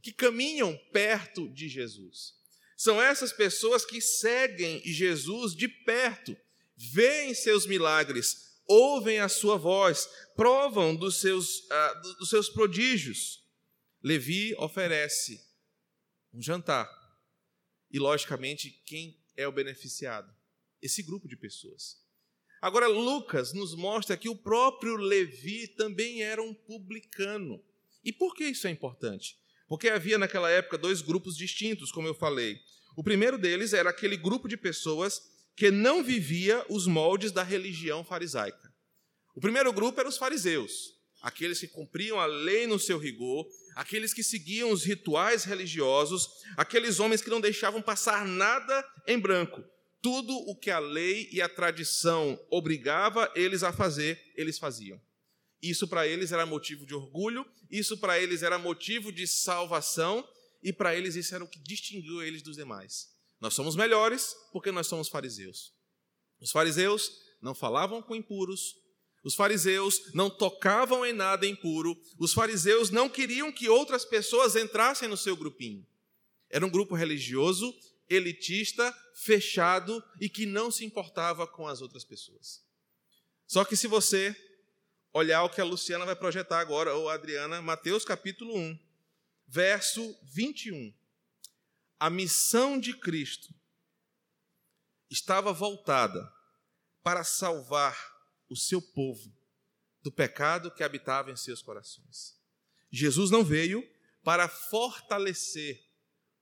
que 0.02 0.12
caminham 0.12 0.76
perto 0.92 1.48
de 1.48 1.68
Jesus. 1.68 2.34
São 2.82 3.00
essas 3.00 3.32
pessoas 3.32 3.84
que 3.84 4.00
seguem 4.00 4.82
Jesus 4.82 5.54
de 5.54 5.68
perto, 5.68 6.36
veem 6.76 7.32
seus 7.32 7.64
milagres, 7.64 8.60
ouvem 8.66 9.20
a 9.20 9.28
sua 9.28 9.56
voz, 9.56 10.08
provam 10.34 10.96
dos 10.96 11.20
seus, 11.20 11.60
uh, 11.60 12.18
dos 12.18 12.28
seus 12.28 12.48
prodígios. 12.48 13.46
Levi 14.02 14.52
oferece 14.56 15.40
um 16.34 16.42
jantar. 16.42 16.90
E, 17.88 18.00
logicamente, 18.00 18.72
quem 18.84 19.16
é 19.36 19.46
o 19.46 19.52
beneficiado? 19.52 20.34
Esse 20.82 21.04
grupo 21.04 21.28
de 21.28 21.36
pessoas. 21.36 22.04
Agora, 22.60 22.88
Lucas 22.88 23.52
nos 23.52 23.76
mostra 23.76 24.16
que 24.16 24.28
o 24.28 24.34
próprio 24.34 24.96
Levi 24.96 25.68
também 25.68 26.24
era 26.24 26.42
um 26.42 26.52
publicano. 26.52 27.64
E 28.02 28.12
por 28.12 28.34
que 28.34 28.42
isso 28.42 28.66
é 28.66 28.70
importante? 28.70 29.40
Porque 29.72 29.88
havia 29.88 30.18
naquela 30.18 30.50
época 30.50 30.76
dois 30.76 31.00
grupos 31.00 31.34
distintos, 31.34 31.90
como 31.90 32.06
eu 32.06 32.12
falei. 32.12 32.60
O 32.94 33.02
primeiro 33.02 33.38
deles 33.38 33.72
era 33.72 33.88
aquele 33.88 34.18
grupo 34.18 34.46
de 34.46 34.54
pessoas 34.54 35.22
que 35.56 35.70
não 35.70 36.04
vivia 36.04 36.62
os 36.68 36.86
moldes 36.86 37.32
da 37.32 37.42
religião 37.42 38.04
farisaica. 38.04 38.70
O 39.34 39.40
primeiro 39.40 39.72
grupo 39.72 39.98
era 39.98 40.06
os 40.06 40.18
fariseus, 40.18 40.92
aqueles 41.22 41.58
que 41.58 41.68
cumpriam 41.68 42.20
a 42.20 42.26
lei 42.26 42.66
no 42.66 42.78
seu 42.78 42.98
rigor, 42.98 43.46
aqueles 43.74 44.12
que 44.12 44.22
seguiam 44.22 44.70
os 44.70 44.84
rituais 44.84 45.44
religiosos, 45.44 46.28
aqueles 46.54 47.00
homens 47.00 47.22
que 47.22 47.30
não 47.30 47.40
deixavam 47.40 47.80
passar 47.80 48.26
nada 48.26 48.86
em 49.06 49.18
branco. 49.18 49.64
Tudo 50.02 50.36
o 50.50 50.54
que 50.54 50.70
a 50.70 50.80
lei 50.80 51.30
e 51.32 51.40
a 51.40 51.48
tradição 51.48 52.38
obrigava 52.50 53.32
eles 53.34 53.62
a 53.62 53.72
fazer, 53.72 54.20
eles 54.36 54.58
faziam. 54.58 55.00
Isso 55.62 55.86
para 55.86 56.08
eles 56.08 56.32
era 56.32 56.44
motivo 56.44 56.84
de 56.84 56.94
orgulho, 56.94 57.46
isso 57.70 57.96
para 57.96 58.18
eles 58.18 58.42
era 58.42 58.58
motivo 58.58 59.12
de 59.12 59.26
salvação, 59.28 60.28
e 60.60 60.72
para 60.72 60.96
eles 60.96 61.14
isso 61.14 61.34
era 61.34 61.44
o 61.44 61.48
que 61.48 61.60
distinguiu 61.60 62.22
eles 62.22 62.42
dos 62.42 62.56
demais. 62.56 63.08
Nós 63.40 63.54
somos 63.54 63.76
melhores 63.76 64.34
porque 64.52 64.72
nós 64.72 64.86
somos 64.86 65.08
fariseus. 65.08 65.72
Os 66.40 66.50
fariseus 66.50 67.12
não 67.40 67.54
falavam 67.54 68.02
com 68.02 68.14
impuros, 68.14 68.76
os 69.22 69.34
fariseus 69.34 70.12
não 70.12 70.28
tocavam 70.28 71.06
em 71.06 71.12
nada 71.12 71.46
impuro, 71.46 71.96
os 72.18 72.32
fariseus 72.32 72.90
não 72.90 73.08
queriam 73.08 73.52
que 73.52 73.68
outras 73.68 74.04
pessoas 74.04 74.56
entrassem 74.56 75.08
no 75.08 75.16
seu 75.16 75.36
grupinho. 75.36 75.86
Era 76.50 76.66
um 76.66 76.70
grupo 76.70 76.94
religioso, 76.94 77.72
elitista, 78.08 78.92
fechado 79.14 80.02
e 80.20 80.28
que 80.28 80.44
não 80.44 80.70
se 80.70 80.84
importava 80.84 81.46
com 81.46 81.68
as 81.68 81.80
outras 81.80 82.04
pessoas. 82.04 82.64
Só 83.46 83.64
que 83.64 83.76
se 83.76 83.86
você 83.86 84.36
olhar 85.12 85.42
o 85.42 85.50
que 85.50 85.60
a 85.60 85.64
Luciana 85.64 86.06
vai 86.06 86.16
projetar 86.16 86.60
agora, 86.60 86.94
ou 86.94 87.08
a 87.08 87.14
Adriana, 87.14 87.60
Mateus 87.60 88.04
capítulo 88.04 88.56
1, 88.56 88.78
verso 89.46 90.18
21. 90.22 90.92
A 92.00 92.08
missão 92.08 92.80
de 92.80 92.96
Cristo 92.96 93.54
estava 95.10 95.52
voltada 95.52 96.32
para 97.02 97.22
salvar 97.22 97.96
o 98.48 98.56
seu 98.56 98.80
povo 98.80 99.32
do 100.02 100.10
pecado 100.10 100.70
que 100.70 100.82
habitava 100.82 101.30
em 101.30 101.36
seus 101.36 101.62
corações. 101.62 102.40
Jesus 102.90 103.30
não 103.30 103.44
veio 103.44 103.88
para 104.24 104.48
fortalecer 104.48 105.84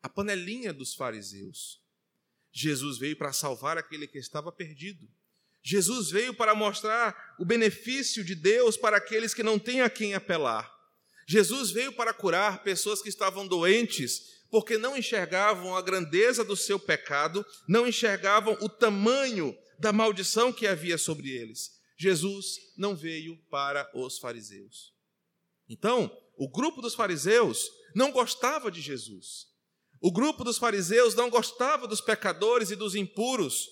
a 0.03 0.09
panelinha 0.09 0.73
dos 0.73 0.95
fariseus. 0.95 1.81
Jesus 2.53 2.99
veio 2.99 3.17
para 3.17 3.33
salvar 3.33 3.77
aquele 3.77 4.07
que 4.07 4.19
estava 4.19 4.51
perdido. 4.51 5.09
Jesus 5.63 6.11
veio 6.11 6.33
para 6.33 6.55
mostrar 6.55 7.35
o 7.39 7.45
benefício 7.45 8.25
de 8.25 8.35
Deus 8.35 8.77
para 8.77 8.97
aqueles 8.97 9.35
que 9.35 9.43
não 9.43 9.59
têm 9.59 9.83
a 9.83 9.91
quem 9.91 10.15
apelar. 10.15 10.71
Jesus 11.29 11.71
veio 11.71 11.93
para 11.93 12.13
curar 12.13 12.63
pessoas 12.63 13.01
que 13.03 13.09
estavam 13.09 13.47
doentes, 13.47 14.41
porque 14.51 14.77
não 14.77 14.97
enxergavam 14.97 15.77
a 15.77 15.83
grandeza 15.83 16.45
do 16.45 16.57
seu 16.57 16.79
pecado, 16.79 17.45
não 17.69 17.87
enxergavam 17.87 18.57
o 18.61 18.69
tamanho 18.69 19.57
da 19.79 19.93
maldição 19.93 20.53
que 20.53 20.67
havia 20.67 20.99
sobre 20.99 21.31
eles. 21.31 21.71
Jesus 21.97 22.57
não 22.77 22.97
veio 22.97 23.37
para 23.51 23.89
os 23.95 24.19
fariseus. 24.19 24.93
Então, 25.69 26.11
o 26.37 26.49
grupo 26.49 26.83
dos 26.83 26.95
fariseus 26.95 27.71
não 27.95 28.11
gostava 28.11 28.71
de 28.71 28.81
Jesus. 28.81 29.47
O 30.01 30.11
grupo 30.11 30.43
dos 30.43 30.59
fariseus 30.59 31.15
não 31.15 31.29
gostava 31.29 31.87
dos 31.87 32.01
pecadores 32.01 32.71
e 32.71 32.77
dos 32.77 32.95
impuros, 32.95 33.69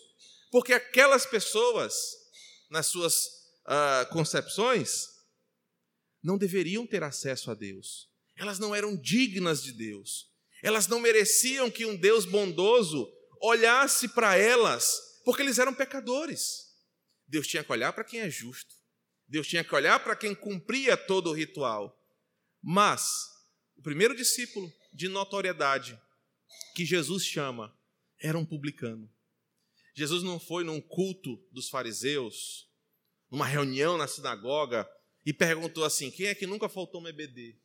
porque 0.50 0.73
aquelas 0.73 1.26
pessoas, 1.26 1.95
nas 2.71 2.87
suas 2.87 3.26
uh, 3.67 4.09
concepções, 4.11 5.09
não 6.23 6.38
deveriam 6.38 6.87
ter 6.87 7.02
acesso 7.02 7.50
a 7.50 7.55
Deus. 7.55 8.09
Elas 8.37 8.59
não 8.59 8.75
eram 8.75 8.97
dignas 8.97 9.62
de 9.62 9.73
Deus. 9.73 10.31
Elas 10.62 10.87
não 10.87 11.00
mereciam 11.00 11.71
que 11.71 11.85
um 11.85 11.97
Deus 11.97 12.25
bondoso 12.25 13.12
olhasse 13.40 14.09
para 14.09 14.37
elas, 14.37 15.21
porque 15.25 15.43
eles 15.43 15.59
eram 15.59 15.75
pecadores. 15.75 16.69
Deus 17.26 17.47
tinha 17.47 17.62
que 17.62 17.73
olhar 17.73 17.93
para 17.93 18.05
quem 18.05 18.21
é 18.21 18.31
justo. 18.31 18.75
Deus 19.28 19.47
tinha 19.47 19.62
que 19.62 19.75
olhar 19.75 20.02
para 20.02 20.17
quem 20.17 20.35
cumpria 20.35 20.97
todo 20.97 21.31
o 21.31 21.35
ritual. 21.35 21.95
Mas 22.62 23.28
o 23.76 23.83
primeiro 23.83 24.17
discípulo 24.17 24.73
de 24.93 25.09
notoriedade 25.09 26.00
que 26.75 26.85
Jesus 26.85 27.25
chama 27.25 27.76
era 28.21 28.38
um 28.38 28.45
publicano. 28.45 29.09
Jesus 29.99 30.23
não 30.23 30.38
foi 30.38 30.62
num 30.62 30.81
culto 30.81 31.45
dos 31.50 31.69
fariseus, 31.69 32.71
numa 33.28 33.45
reunião 33.45 33.99
na 33.99 34.07
sinagoga, 34.07 34.88
e 35.26 35.33
perguntou 35.33 35.85
assim: 35.85 36.09
quem 36.09 36.26
é 36.26 36.37
que 36.37 36.47
nunca 36.47 36.69
faltou 36.69 37.02
um 37.02 37.09
EBD? 37.09 37.59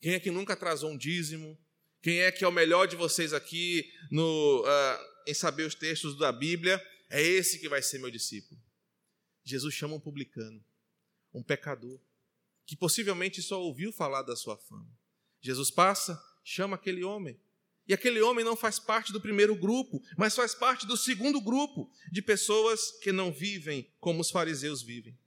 Quem 0.00 0.14
é 0.14 0.20
que 0.20 0.30
nunca 0.30 0.54
atrasou 0.54 0.90
um 0.90 0.96
dízimo? 0.96 1.62
Quem 2.00 2.20
é 2.20 2.32
que 2.32 2.42
é 2.42 2.48
o 2.48 2.50
melhor 2.50 2.86
de 2.88 2.96
vocês 2.96 3.34
aqui 3.34 3.84
no, 4.10 4.62
uh, 4.62 5.28
em 5.28 5.34
saber 5.34 5.64
os 5.64 5.74
textos 5.74 6.16
da 6.16 6.32
Bíblia? 6.32 6.82
É 7.10 7.20
esse 7.20 7.58
que 7.58 7.68
vai 7.68 7.82
ser 7.82 7.98
meu 7.98 8.10
discípulo. 8.10 8.58
Jesus 9.44 9.74
chama 9.74 9.96
um 9.96 10.00
publicano, 10.00 10.64
um 11.34 11.42
pecador, 11.42 12.00
que 12.64 12.74
possivelmente 12.74 13.42
só 13.42 13.60
ouviu 13.60 13.92
falar 13.92 14.22
da 14.22 14.34
sua 14.34 14.56
fama. 14.56 14.90
Jesus 15.42 15.70
passa, 15.70 16.18
chama 16.42 16.76
aquele 16.76 17.04
homem, 17.04 17.38
e 17.86 17.92
aquele 17.92 18.20
homem 18.20 18.44
não 18.44 18.56
faz 18.56 18.78
parte 18.78 19.12
do 19.12 19.20
primeiro 19.20 19.56
grupo, 19.56 20.02
mas 20.16 20.34
faz 20.34 20.54
parte 20.54 20.86
do 20.86 20.96
segundo 20.96 21.40
grupo 21.40 21.90
de 22.10 22.22
pessoas 22.22 22.92
que 23.02 23.10
não 23.10 23.32
vivem 23.32 23.90
como 23.98 24.20
os 24.20 24.30
fariseus 24.30 24.82
vivem. 24.82 25.18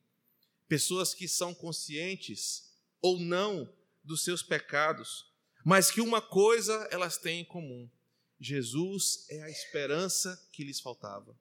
Pessoas 0.68 1.14
que 1.14 1.28
são 1.28 1.54
conscientes, 1.54 2.72
ou 3.02 3.20
não 3.20 3.72
dos 4.04 4.24
seus 4.24 4.42
pecados, 4.42 5.26
mas 5.64 5.92
que 5.92 6.02
uma 6.02 6.22
coisa 6.22 6.88
elas 6.92 7.18
têm 7.18 7.42
em 7.42 7.46
comum: 7.46 7.90
Jesus 8.40 9.26
é 9.30 9.44
a 9.44 9.50
esperança 9.50 10.40
que 10.52 10.64
lhes 10.64 10.80
faltava. 10.80 11.38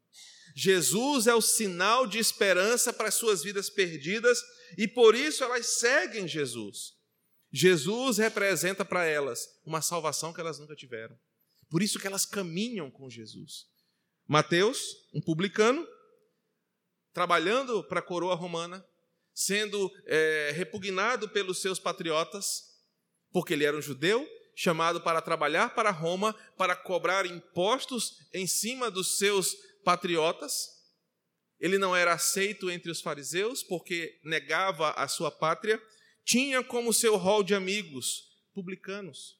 Jesus 0.54 1.26
é 1.26 1.34
o 1.34 1.40
sinal 1.40 2.06
de 2.06 2.18
esperança 2.18 2.92
para 2.92 3.08
as 3.08 3.14
suas 3.14 3.42
vidas 3.42 3.68
perdidas 3.68 4.40
e 4.76 4.86
por 4.86 5.14
isso 5.14 5.42
elas 5.42 5.66
seguem 5.78 6.28
Jesus. 6.28 6.94
Jesus 7.56 8.18
representa 8.18 8.84
para 8.84 9.04
elas 9.04 9.46
uma 9.64 9.80
salvação 9.80 10.32
que 10.32 10.40
elas 10.40 10.58
nunca 10.58 10.74
tiveram. 10.74 11.16
Por 11.70 11.84
isso 11.84 12.00
que 12.00 12.06
elas 12.08 12.26
caminham 12.26 12.90
com 12.90 13.08
Jesus. 13.08 13.66
Mateus, 14.26 14.80
um 15.14 15.20
publicano, 15.20 15.86
trabalhando 17.12 17.84
para 17.84 18.00
a 18.00 18.02
coroa 18.02 18.34
romana, 18.34 18.84
sendo 19.32 19.88
é, 20.04 20.50
repugnado 20.52 21.28
pelos 21.28 21.62
seus 21.62 21.78
patriotas, 21.78 22.60
porque 23.30 23.52
ele 23.52 23.64
era 23.64 23.76
um 23.76 23.82
judeu, 23.82 24.28
chamado 24.56 25.00
para 25.00 25.22
trabalhar 25.22 25.76
para 25.76 25.92
Roma, 25.92 26.34
para 26.58 26.74
cobrar 26.74 27.24
impostos 27.24 28.16
em 28.32 28.48
cima 28.48 28.90
dos 28.90 29.16
seus 29.16 29.54
patriotas. 29.84 30.70
Ele 31.60 31.78
não 31.78 31.94
era 31.94 32.14
aceito 32.14 32.68
entre 32.68 32.90
os 32.90 33.00
fariseus 33.00 33.62
porque 33.62 34.18
negava 34.24 34.90
a 34.90 35.06
sua 35.06 35.30
pátria. 35.30 35.80
Tinha 36.24 36.62
como 36.64 36.92
seu 36.92 37.16
rol 37.16 37.42
de 37.42 37.54
amigos 37.54 38.34
publicanos. 38.52 39.38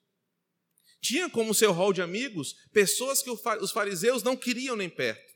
Tinha 1.00 1.29
como 1.29 1.55
seu 1.55 1.73
rol 1.73 1.93
de 1.93 2.03
amigos 2.03 2.55
pessoas 2.73 3.23
que 3.23 3.31
os 3.31 3.73
fariseus 3.73 4.23
não 4.23 4.37
queriam 4.37 4.76
nem 4.76 4.88
perto. 4.88 5.35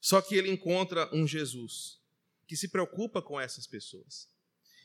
Só 0.00 0.20
que 0.20 0.34
ele 0.34 0.50
encontra 0.50 1.08
um 1.14 1.26
Jesus 1.26 1.98
que 2.46 2.56
se 2.56 2.68
preocupa 2.68 3.20
com 3.20 3.38
essas 3.38 3.66
pessoas. 3.66 4.28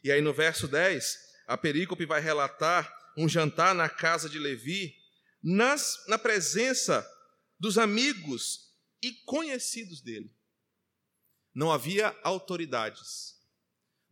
E 0.04 0.12
aí 0.12 0.22
no 0.22 0.34
verso 0.34 0.68
10, 0.68 1.18
a 1.48 1.58
perícope 1.58 2.06
vai 2.06 2.20
relatar 2.20 2.94
um 3.18 3.30
jantar 3.30 3.74
na 3.74 3.88
casa 3.88 4.30
de 4.30 4.38
Levi, 4.38 4.96
nas, 5.42 6.04
na 6.08 6.18
presença 6.18 7.08
dos 7.60 7.78
amigos 7.78 8.74
e 9.02 9.14
conhecidos 9.26 10.02
dele. 10.02 10.36
Não 11.54 11.72
havia 11.72 12.18
autoridades, 12.24 13.40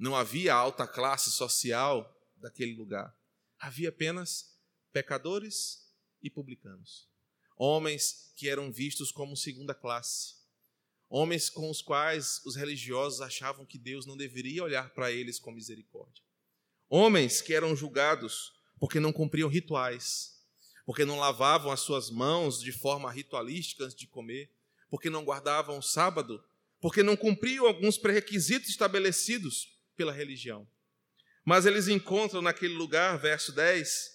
não 0.02 0.16
havia 0.16 0.56
alta 0.56 0.88
classe 0.88 1.30
social 1.30 2.12
daquele 2.38 2.74
lugar. 2.74 3.16
Havia 3.60 3.90
apenas 3.90 4.58
pecadores 4.92 5.88
e 6.24 6.30
publicanos. 6.30 7.08
Homens 7.56 8.34
que 8.36 8.50
eram 8.50 8.72
vistos 8.72 9.12
como 9.12 9.38
segunda 9.38 9.76
classe. 9.76 10.38
Homens 11.08 11.52
com 11.52 11.70
os 11.70 11.84
quais 11.84 12.42
os 12.48 12.56
religiosos 12.56 13.22
achavam 13.22 13.64
que 13.64 13.78
Deus 13.78 14.08
não 14.08 14.18
deveria 14.18 14.64
olhar 14.64 14.90
para 14.90 15.12
eles 15.12 15.38
com 15.38 15.52
misericórdia. 15.52 16.24
Homens 16.90 17.40
que 17.40 17.54
eram 17.54 17.76
julgados 17.76 18.54
porque 18.80 19.00
não 19.00 19.14
cumpriam 19.14 19.48
rituais, 19.48 20.44
porque 20.84 21.06
não 21.06 21.20
lavavam 21.20 21.72
as 21.72 21.82
suas 21.82 22.10
mãos 22.10 22.60
de 22.60 22.72
forma 22.72 23.12
ritualística 23.12 23.84
antes 23.84 23.96
de 23.96 24.08
comer, 24.08 24.52
porque 24.90 25.12
não 25.12 25.24
guardavam 25.24 25.78
o 25.78 25.84
sábado, 25.84 26.44
porque 26.80 27.04
não 27.04 27.16
cumpriam 27.16 27.68
alguns 27.68 28.00
pré-requisitos 28.00 28.68
estabelecidos 28.68 29.80
pela 30.02 30.12
religião. 30.12 30.68
Mas 31.46 31.68
eles 31.68 31.88
encontram 31.88 32.42
naquele 32.42 32.74
lugar, 32.74 33.20
verso 33.20 33.52
10, 33.52 34.10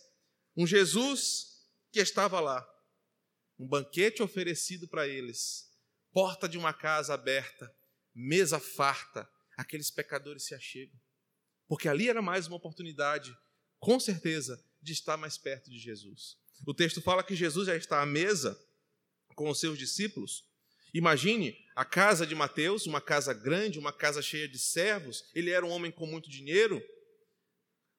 um 0.56 0.66
Jesus 0.66 1.64
que 1.92 2.00
estava 2.00 2.40
lá, 2.40 2.68
um 3.56 3.68
banquete 3.68 4.20
oferecido 4.20 4.88
para 4.88 5.06
eles, 5.06 5.70
porta 6.12 6.48
de 6.48 6.58
uma 6.58 6.72
casa 6.72 7.14
aberta, 7.14 7.72
mesa 8.12 8.58
farta, 8.58 9.30
aqueles 9.56 9.88
pecadores 9.88 10.42
se 10.42 10.56
achegam. 10.56 11.00
Porque 11.68 11.88
ali 11.88 12.08
era 12.08 12.20
mais 12.20 12.48
uma 12.48 12.56
oportunidade 12.56 13.36
com 13.78 14.00
certeza, 14.00 14.60
de 14.82 14.92
estar 14.92 15.16
mais 15.16 15.38
perto 15.38 15.70
de 15.70 15.78
Jesus. 15.78 16.36
O 16.66 16.74
texto 16.74 17.00
fala 17.00 17.22
que 17.22 17.36
Jesus 17.36 17.68
já 17.68 17.76
está 17.76 18.02
à 18.02 18.06
mesa 18.06 18.60
com 19.36 19.48
os 19.48 19.60
seus 19.60 19.78
discípulos. 19.78 20.45
Imagine 20.96 21.54
a 21.74 21.84
casa 21.84 22.26
de 22.26 22.34
Mateus, 22.34 22.86
uma 22.86 23.02
casa 23.02 23.34
grande, 23.34 23.78
uma 23.78 23.92
casa 23.92 24.22
cheia 24.22 24.48
de 24.48 24.58
servos. 24.58 25.24
Ele 25.34 25.50
era 25.50 25.66
um 25.66 25.68
homem 25.68 25.92
com 25.92 26.06
muito 26.06 26.30
dinheiro. 26.30 26.82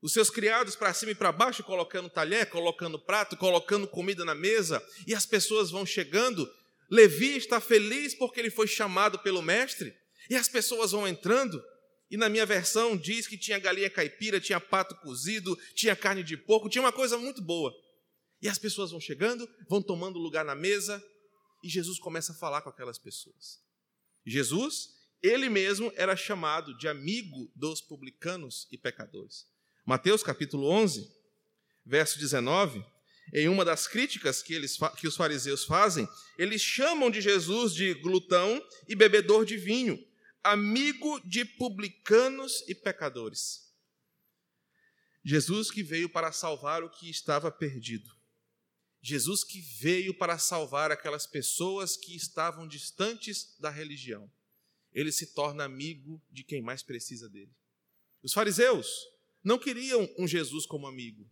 Os 0.01 0.13
seus 0.13 0.31
criados 0.31 0.75
para 0.75 0.91
cima 0.95 1.12
e 1.12 1.15
para 1.15 1.31
baixo, 1.31 1.63
colocando 1.63 2.10
talher, 2.10 2.49
colocando 2.49 2.97
prato, 2.97 3.38
colocando 3.38 3.88
comida 3.88 4.25
na 4.25 4.33
mesa, 4.33 4.83
e 5.05 5.13
as 5.13 5.27
pessoas 5.27 5.69
vão 5.69 5.86
chegando. 5.86 6.51
Levi 6.89 7.38
está 7.38 7.62
feliz 7.62 8.15
porque 8.15 8.39
ele 8.39 8.49
foi 8.49 8.65
chamado 8.65 9.19
pelo 9.19 9.43
mestre, 9.43 9.93
e 10.27 10.36
as 10.36 10.47
pessoas 10.47 10.91
vão 10.91 11.07
entrando. 11.07 11.63
E 12.10 12.17
na 12.17 12.29
minha 12.29 12.47
versão 12.47 12.97
diz 12.97 13.27
que 13.27 13.38
tinha 13.38 13.60
galinha 13.60 13.91
caipira, 13.91 14.39
tinha 14.39 14.60
pato 14.60 14.95
cozido, 15.01 15.55
tinha 15.75 15.95
carne 15.95 16.23
de 16.23 16.36
porco, 16.36 16.67
tinha 16.67 16.81
uma 16.81 16.91
coisa 16.91 17.15
muito 17.15 17.43
boa. 17.43 17.71
E 18.41 18.49
as 18.49 18.57
pessoas 18.57 18.89
vão 18.89 18.99
chegando, 18.99 19.47
vão 19.69 19.83
tomando 19.83 20.17
lugar 20.17 20.43
na 20.43 20.55
mesa, 20.55 21.03
e 21.61 21.69
Jesus 21.69 21.99
começa 21.99 22.31
a 22.31 22.35
falar 22.35 22.61
com 22.61 22.69
aquelas 22.69 22.97
pessoas. 22.97 23.61
Jesus, 24.25 24.95
ele 25.21 25.49
mesmo 25.49 25.91
era 25.95 26.15
chamado 26.15 26.77
de 26.77 26.87
amigo 26.87 27.51
dos 27.55 27.81
publicanos 27.81 28.67
e 28.71 28.77
pecadores. 28.77 29.47
Mateus 29.85 30.21
capítulo 30.21 30.67
11, 30.67 31.09
verso 31.85 32.19
19, 32.19 32.85
em 33.33 33.47
uma 33.47 33.65
das 33.65 33.87
críticas 33.87 34.41
que, 34.41 34.53
eles, 34.53 34.77
que 34.97 35.07
os 35.07 35.15
fariseus 35.15 35.65
fazem, 35.65 36.07
eles 36.37 36.61
chamam 36.61 37.09
de 37.09 37.21
Jesus 37.21 37.73
de 37.73 37.93
glutão 37.95 38.61
e 38.87 38.95
bebedor 38.95 39.45
de 39.45 39.57
vinho 39.57 40.07
amigo 40.47 41.19
de 41.27 41.43
publicanos 41.43 42.63
e 42.69 42.75
pecadores. 42.75 43.69
Jesus 45.23 45.69
que 45.69 45.83
veio 45.83 46.07
para 46.07 46.31
salvar 46.31 46.83
o 46.83 46.89
que 46.89 47.09
estava 47.09 47.51
perdido. 47.51 48.16
Jesus 49.07 49.41
que 49.41 49.61
veio 49.61 50.13
para 50.13 50.37
salvar 50.37 50.91
aquelas 50.91 51.25
pessoas 51.25 51.95
que 51.95 52.13
estavam 52.13 52.67
distantes 52.67 53.55
da 53.57 53.69
religião. 53.69 54.29
Ele 54.91 55.13
se 55.13 55.27
torna 55.27 55.63
amigo 55.63 56.21
de 56.29 56.43
quem 56.43 56.61
mais 56.61 56.83
precisa 56.83 57.29
dele. 57.29 57.55
Os 58.21 58.33
fariseus 58.33 58.89
não 59.41 59.57
queriam 59.57 60.13
um 60.19 60.27
Jesus 60.27 60.65
como 60.65 60.87
amigo. 60.87 61.25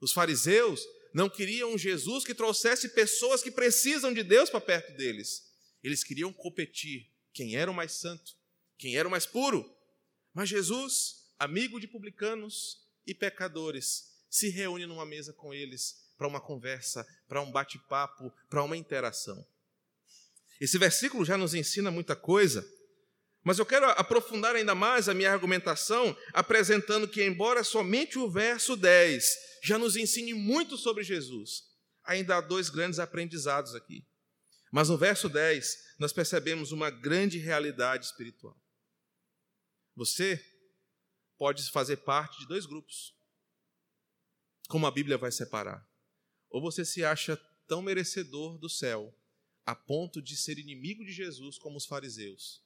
Os 0.00 0.10
fariseus 0.10 0.82
não 1.12 1.28
queriam 1.28 1.74
um 1.74 1.76
Jesus 1.76 2.24
que 2.24 2.34
trouxesse 2.34 2.88
pessoas 2.88 3.42
que 3.42 3.50
precisam 3.50 4.14
de 4.14 4.22
Deus 4.22 4.48
para 4.48 4.62
perto 4.62 4.96
deles. 4.96 5.52
Eles 5.82 6.02
queriam 6.02 6.32
competir 6.32 7.12
quem 7.30 7.56
era 7.56 7.70
o 7.70 7.74
mais 7.74 7.92
santo, 7.92 8.34
quem 8.78 8.96
era 8.96 9.06
o 9.06 9.10
mais 9.10 9.26
puro. 9.26 9.70
Mas 10.32 10.48
Jesus, 10.48 11.26
amigo 11.38 11.78
de 11.78 11.86
publicanos 11.86 12.80
e 13.06 13.12
pecadores, 13.12 14.16
se 14.30 14.48
reúne 14.48 14.86
numa 14.86 15.04
mesa 15.04 15.34
com 15.34 15.52
eles 15.52 16.05
para 16.16 16.26
uma 16.26 16.40
conversa, 16.40 17.06
para 17.28 17.40
um 17.40 17.50
bate-papo, 17.50 18.32
para 18.48 18.62
uma 18.62 18.76
interação. 18.76 19.46
Esse 20.60 20.78
versículo 20.78 21.24
já 21.24 21.36
nos 21.36 21.54
ensina 21.54 21.90
muita 21.90 22.16
coisa, 22.16 22.66
mas 23.44 23.58
eu 23.58 23.66
quero 23.66 23.86
aprofundar 23.90 24.56
ainda 24.56 24.74
mais 24.74 25.08
a 25.08 25.14
minha 25.14 25.30
argumentação, 25.30 26.16
apresentando 26.32 27.06
que, 27.06 27.22
embora 27.22 27.62
somente 27.62 28.18
o 28.18 28.28
verso 28.30 28.76
10 28.76 29.36
já 29.62 29.78
nos 29.78 29.96
ensine 29.96 30.34
muito 30.34 30.76
sobre 30.76 31.04
Jesus, 31.04 31.62
ainda 32.02 32.36
há 32.36 32.40
dois 32.40 32.68
grandes 32.68 32.98
aprendizados 32.98 33.74
aqui. 33.74 34.04
Mas 34.72 34.88
no 34.88 34.98
verso 34.98 35.28
10, 35.28 35.94
nós 35.98 36.12
percebemos 36.12 36.72
uma 36.72 36.90
grande 36.90 37.38
realidade 37.38 38.06
espiritual. 38.06 38.60
Você 39.94 40.44
pode 41.38 41.70
fazer 41.70 41.98
parte 41.98 42.40
de 42.40 42.48
dois 42.48 42.66
grupos. 42.66 43.14
Como 44.68 44.86
a 44.86 44.90
Bíblia 44.90 45.16
vai 45.16 45.30
separar? 45.30 45.85
Ou 46.56 46.62
você 46.62 46.86
se 46.86 47.04
acha 47.04 47.36
tão 47.68 47.82
merecedor 47.82 48.56
do 48.56 48.66
céu, 48.66 49.14
a 49.66 49.74
ponto 49.74 50.22
de 50.22 50.34
ser 50.34 50.58
inimigo 50.58 51.04
de 51.04 51.12
Jesus 51.12 51.58
como 51.58 51.76
os 51.76 51.84
fariseus. 51.84 52.62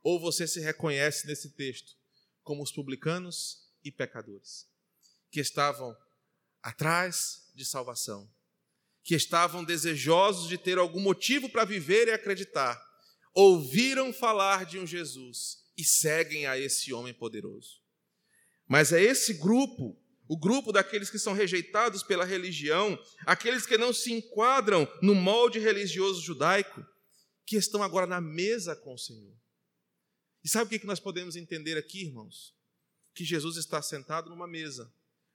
Ou 0.00 0.20
você 0.20 0.46
se 0.46 0.60
reconhece 0.60 1.26
nesse 1.26 1.50
texto 1.50 1.96
como 2.44 2.62
os 2.62 2.70
publicanos 2.70 3.68
e 3.82 3.90
pecadores, 3.90 4.68
que 5.28 5.40
estavam 5.40 5.96
atrás 6.62 7.50
de 7.52 7.64
salvação, 7.64 8.30
que 9.02 9.16
estavam 9.16 9.64
desejosos 9.64 10.48
de 10.48 10.56
ter 10.56 10.78
algum 10.78 11.00
motivo 11.00 11.48
para 11.48 11.64
viver 11.64 12.06
e 12.06 12.12
acreditar, 12.12 12.80
ouviram 13.34 14.12
falar 14.12 14.66
de 14.66 14.78
um 14.78 14.86
Jesus 14.86 15.64
e 15.76 15.82
seguem 15.82 16.46
a 16.46 16.56
esse 16.56 16.92
homem 16.92 17.12
poderoso. 17.12 17.82
Mas 18.68 18.92
é 18.92 19.02
esse 19.02 19.34
grupo, 19.34 20.00
o 20.28 20.36
grupo 20.36 20.72
daqueles 20.72 21.10
que 21.10 21.18
são 21.18 21.32
rejeitados 21.32 22.02
pela 22.02 22.24
religião, 22.24 22.98
aqueles 23.24 23.66
que 23.66 23.78
não 23.78 23.92
se 23.92 24.12
enquadram 24.12 24.86
no 25.00 25.14
molde 25.14 25.58
religioso 25.58 26.20
judaico, 26.20 26.84
que 27.44 27.56
estão 27.56 27.82
agora 27.82 28.06
na 28.06 28.20
mesa 28.20 28.74
com 28.74 28.94
o 28.94 28.98
Senhor. 28.98 29.34
E 30.42 30.48
sabe 30.48 30.76
o 30.76 30.80
que 30.80 30.86
nós 30.86 31.00
podemos 31.00 31.36
entender 31.36 31.76
aqui, 31.76 32.02
irmãos? 32.02 32.54
Que 33.14 33.24
Jesus 33.24 33.56
está 33.56 33.80
sentado 33.80 34.28
numa 34.30 34.46
mesa, 34.46 34.92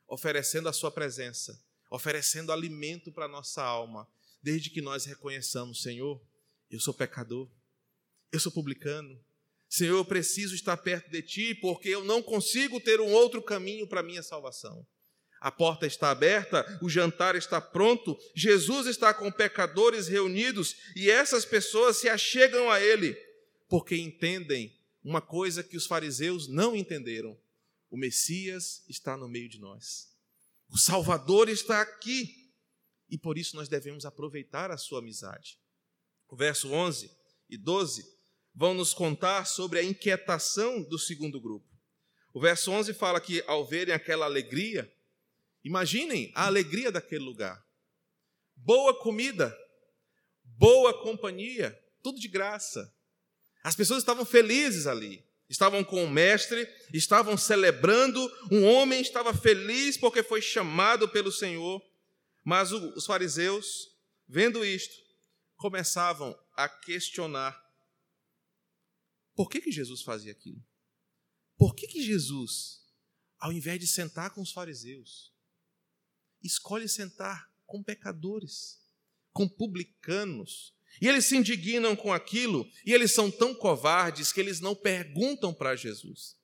oferecendo 0.07 0.67
a 0.67 0.73
sua 0.73 0.91
presença 0.91 1.59
oferecendo 1.91 2.53
alimento 2.53 3.11
para 3.11 3.25
a 3.25 3.27
nossa 3.27 3.61
alma, 3.61 4.07
desde 4.41 4.69
que 4.69 4.81
nós 4.81 5.03
reconheçamos, 5.03 5.81
Senhor, 5.83 6.19
eu 6.71 6.79
sou 6.79 6.93
pecador, 6.93 7.51
eu 8.31 8.39
sou 8.39 8.49
publicano. 8.49 9.19
Senhor, 9.71 9.99
eu 9.99 10.03
preciso 10.03 10.53
estar 10.53 10.75
perto 10.75 11.09
de 11.09 11.21
ti, 11.21 11.55
porque 11.55 11.87
eu 11.87 12.03
não 12.03 12.21
consigo 12.21 12.77
ter 12.81 12.99
um 12.99 13.09
outro 13.09 13.41
caminho 13.41 13.87
para 13.87 14.01
a 14.01 14.03
minha 14.03 14.21
salvação. 14.21 14.85
A 15.39 15.49
porta 15.49 15.87
está 15.87 16.11
aberta, 16.11 16.65
o 16.83 16.89
jantar 16.89 17.37
está 17.37 17.61
pronto, 17.61 18.19
Jesus 18.35 18.85
está 18.85 19.13
com 19.13 19.31
pecadores 19.31 20.09
reunidos 20.09 20.75
e 20.93 21.09
essas 21.09 21.45
pessoas 21.45 21.95
se 21.95 22.09
achegam 22.09 22.69
a 22.69 22.81
ele, 22.81 23.15
porque 23.69 23.95
entendem 23.95 24.77
uma 25.01 25.21
coisa 25.21 25.63
que 25.63 25.77
os 25.77 25.85
fariseus 25.85 26.49
não 26.49 26.75
entenderam: 26.75 27.39
o 27.89 27.95
Messias 27.95 28.83
está 28.89 29.15
no 29.15 29.29
meio 29.29 29.47
de 29.47 29.57
nós, 29.57 30.09
o 30.67 30.77
Salvador 30.77 31.47
está 31.47 31.79
aqui 31.79 32.51
e 33.09 33.17
por 33.17 33.37
isso 33.37 33.55
nós 33.55 33.69
devemos 33.69 34.05
aproveitar 34.05 34.69
a 34.69 34.77
sua 34.77 34.99
amizade. 34.99 35.57
O 36.27 36.35
verso 36.35 36.73
11 36.73 37.09
e 37.49 37.57
12 37.57 38.20
vão 38.53 38.73
nos 38.73 38.93
contar 38.93 39.45
sobre 39.45 39.79
a 39.79 39.83
inquietação 39.83 40.81
do 40.83 40.99
segundo 40.99 41.39
grupo. 41.39 41.67
O 42.33 42.39
verso 42.39 42.71
11 42.71 42.93
fala 42.93 43.19
que 43.19 43.43
ao 43.47 43.65
verem 43.65 43.93
aquela 43.93 44.25
alegria, 44.25 44.91
imaginem 45.63 46.31
a 46.33 46.45
alegria 46.45 46.91
daquele 46.91 47.23
lugar. 47.23 47.63
Boa 48.55 48.97
comida, 48.99 49.55
boa 50.43 50.93
companhia, 51.01 51.77
tudo 52.01 52.19
de 52.19 52.27
graça. 52.27 52.93
As 53.63 53.75
pessoas 53.75 53.99
estavam 53.99 54.25
felizes 54.25 54.87
ali, 54.87 55.23
estavam 55.49 55.83
com 55.83 56.03
o 56.03 56.09
mestre, 56.09 56.67
estavam 56.93 57.37
celebrando. 57.37 58.19
Um 58.51 58.63
homem 58.65 59.01
estava 59.01 59.33
feliz 59.33 59.97
porque 59.97 60.23
foi 60.23 60.41
chamado 60.41 61.07
pelo 61.09 61.31
Senhor. 61.31 61.81
Mas 62.43 62.71
os 62.71 63.05
fariseus, 63.05 63.89
vendo 64.27 64.65
isto, 64.65 64.95
começavam 65.57 66.37
a 66.55 66.67
questionar 66.67 67.60
por 69.35 69.49
que, 69.49 69.61
que 69.61 69.71
Jesus 69.71 70.01
fazia 70.01 70.31
aquilo? 70.31 70.63
Por 71.57 71.75
que, 71.75 71.87
que 71.87 72.03
Jesus, 72.03 72.81
ao 73.39 73.51
invés 73.51 73.79
de 73.79 73.87
sentar 73.87 74.31
com 74.31 74.41
os 74.41 74.51
fariseus, 74.51 75.31
escolhe 76.41 76.89
sentar 76.89 77.51
com 77.65 77.83
pecadores, 77.83 78.79
com 79.31 79.47
publicanos? 79.47 80.75
E 80.99 81.07
eles 81.07 81.25
se 81.25 81.37
indignam 81.37 81.95
com 81.95 82.11
aquilo, 82.11 82.69
e 82.85 82.93
eles 82.93 83.13
são 83.13 83.31
tão 83.31 83.53
covardes 83.53 84.31
que 84.31 84.39
eles 84.39 84.59
não 84.59 84.75
perguntam 84.75 85.53
para 85.53 85.75
Jesus. 85.75 86.35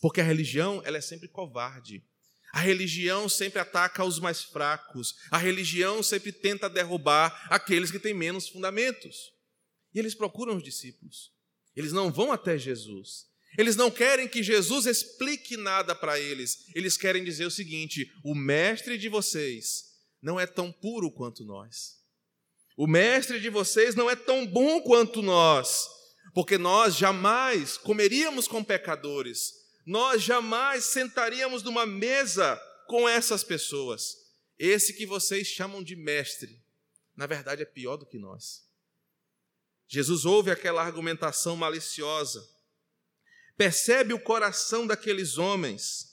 Porque 0.00 0.20
a 0.20 0.24
religião, 0.24 0.82
ela 0.84 0.96
é 0.96 1.00
sempre 1.00 1.28
covarde. 1.28 2.04
A 2.52 2.60
religião 2.60 3.28
sempre 3.28 3.58
ataca 3.58 4.04
os 4.04 4.18
mais 4.18 4.42
fracos. 4.42 5.14
A 5.30 5.38
religião 5.38 6.02
sempre 6.02 6.32
tenta 6.32 6.68
derrubar 6.68 7.46
aqueles 7.52 7.90
que 7.90 7.98
têm 7.98 8.14
menos 8.14 8.48
fundamentos. 8.48 9.32
E 9.94 9.98
eles 9.98 10.14
procuram 10.14 10.56
os 10.56 10.62
discípulos. 10.62 11.32
Eles 11.78 11.92
não 11.92 12.10
vão 12.10 12.32
até 12.32 12.58
Jesus. 12.58 13.28
Eles 13.56 13.76
não 13.76 13.88
querem 13.88 14.26
que 14.26 14.42
Jesus 14.42 14.84
explique 14.84 15.56
nada 15.56 15.94
para 15.94 16.18
eles. 16.18 16.66
Eles 16.74 16.96
querem 16.96 17.22
dizer 17.22 17.46
o 17.46 17.52
seguinte: 17.52 18.10
o 18.24 18.34
mestre 18.34 18.98
de 18.98 19.08
vocês 19.08 19.84
não 20.20 20.40
é 20.40 20.44
tão 20.44 20.72
puro 20.72 21.08
quanto 21.08 21.44
nós. 21.44 21.96
O 22.76 22.88
mestre 22.88 23.38
de 23.38 23.48
vocês 23.48 23.94
não 23.94 24.10
é 24.10 24.16
tão 24.16 24.44
bom 24.44 24.80
quanto 24.80 25.22
nós, 25.22 25.88
porque 26.34 26.58
nós 26.58 26.96
jamais 26.96 27.78
comeríamos 27.78 28.48
com 28.48 28.64
pecadores. 28.64 29.52
Nós 29.86 30.20
jamais 30.20 30.84
sentaríamos 30.86 31.62
numa 31.62 31.86
mesa 31.86 32.60
com 32.88 33.08
essas 33.08 33.44
pessoas. 33.44 34.16
Esse 34.58 34.94
que 34.94 35.06
vocês 35.06 35.46
chamam 35.46 35.80
de 35.80 35.94
mestre, 35.94 36.60
na 37.16 37.26
verdade 37.26 37.62
é 37.62 37.64
pior 37.64 37.96
do 37.96 38.04
que 38.04 38.18
nós. 38.18 38.67
Jesus 39.88 40.26
ouve 40.26 40.50
aquela 40.50 40.82
argumentação 40.82 41.56
maliciosa, 41.56 42.46
percebe 43.56 44.12
o 44.12 44.20
coração 44.20 44.86
daqueles 44.86 45.38
homens, 45.38 46.08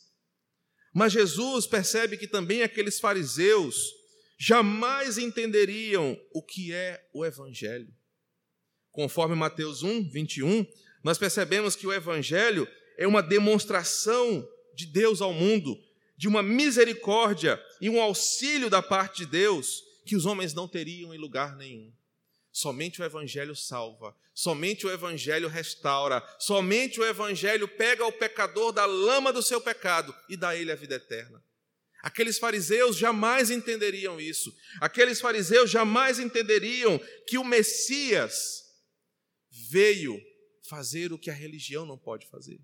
mas 0.94 1.12
Jesus 1.12 1.68
percebe 1.68 2.18
que 2.18 2.26
também 2.26 2.64
aqueles 2.64 3.02
fariseus 3.02 3.92
jamais 4.40 5.18
entenderiam 5.18 6.18
o 6.34 6.42
que 6.42 6.74
é 6.74 7.06
o 7.14 7.26
Evangelho. 7.26 7.94
Conforme 8.92 9.36
Mateus 9.36 9.84
1, 9.84 10.10
21, 10.10 10.66
nós 11.04 11.18
percebemos 11.18 11.76
que 11.76 11.86
o 11.86 11.92
Evangelho 11.94 12.66
é 12.98 13.06
uma 13.06 13.22
demonstração 13.22 14.48
de 14.74 14.86
Deus 14.86 15.22
ao 15.22 15.34
mundo, 15.34 15.78
de 16.18 16.30
uma 16.30 16.42
misericórdia 16.42 17.62
e 17.82 17.90
um 17.90 18.02
auxílio 18.02 18.70
da 18.70 18.82
parte 18.82 19.18
de 19.18 19.26
Deus 19.26 19.84
que 20.06 20.16
os 20.16 20.26
homens 20.26 20.54
não 20.54 20.66
teriam 20.66 21.14
em 21.14 21.18
lugar 21.18 21.58
nenhum. 21.58 21.92
Somente 22.56 23.02
o 23.02 23.04
Evangelho 23.04 23.54
salva, 23.54 24.16
somente 24.34 24.88
o 24.88 24.90
Evangelho 24.90 25.50
restaura, 25.50 26.26
somente 26.40 27.02
o 27.02 27.06
Evangelho 27.06 27.68
pega 27.68 28.06
o 28.06 28.14
pecador 28.14 28.72
da 28.72 28.86
lama 28.86 29.34
do 29.34 29.44
seu 29.44 29.60
pecado 29.60 30.16
e 30.30 30.38
dá 30.38 30.52
a 30.52 30.56
ele 30.56 30.72
a 30.72 30.76
vida 30.76 30.96
eterna. 30.96 31.44
Aqueles 32.02 32.40
fariseus 32.40 32.96
jamais 32.96 33.52
entenderiam 33.52 34.22
isso. 34.22 34.56
Aqueles 34.80 35.20
fariseus 35.20 35.70
jamais 35.70 36.18
entenderiam 36.18 36.98
que 37.28 37.38
o 37.38 37.44
Messias 37.44 38.64
veio 39.70 40.18
fazer 40.70 41.12
o 41.12 41.20
que 41.20 41.30
a 41.30 41.34
religião 41.34 41.86
não 41.86 41.98
pode 41.98 42.26
fazer. 42.28 42.62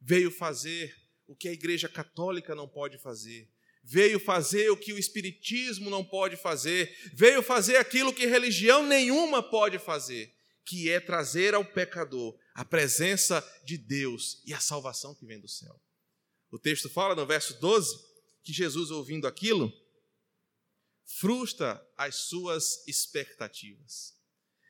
Veio 0.00 0.30
fazer 0.30 0.94
o 1.26 1.34
que 1.34 1.48
a 1.48 1.52
Igreja 1.52 1.88
Católica 1.88 2.54
não 2.54 2.68
pode 2.68 2.98
fazer 2.98 3.50
veio 3.88 4.18
fazer 4.18 4.68
o 4.70 4.76
que 4.76 4.92
o 4.92 4.98
Espiritismo 4.98 5.88
não 5.88 6.04
pode 6.04 6.36
fazer, 6.36 6.92
veio 7.14 7.40
fazer 7.40 7.76
aquilo 7.76 8.12
que 8.12 8.26
religião 8.26 8.84
nenhuma 8.84 9.40
pode 9.40 9.78
fazer, 9.78 10.34
que 10.64 10.90
é 10.90 10.98
trazer 10.98 11.54
ao 11.54 11.64
pecador 11.64 12.36
a 12.52 12.64
presença 12.64 13.40
de 13.64 13.78
Deus 13.78 14.42
e 14.44 14.52
a 14.52 14.58
salvação 14.58 15.14
que 15.14 15.24
vem 15.24 15.38
do 15.38 15.48
céu. 15.48 15.80
O 16.50 16.58
texto 16.58 16.90
fala 16.90 17.14
no 17.14 17.24
verso 17.24 17.60
12 17.60 17.96
que 18.42 18.52
Jesus, 18.52 18.90
ouvindo 18.90 19.26
aquilo, 19.26 19.72
frustra 21.04 21.80
as 21.96 22.16
suas 22.16 22.84
expectativas. 22.88 24.14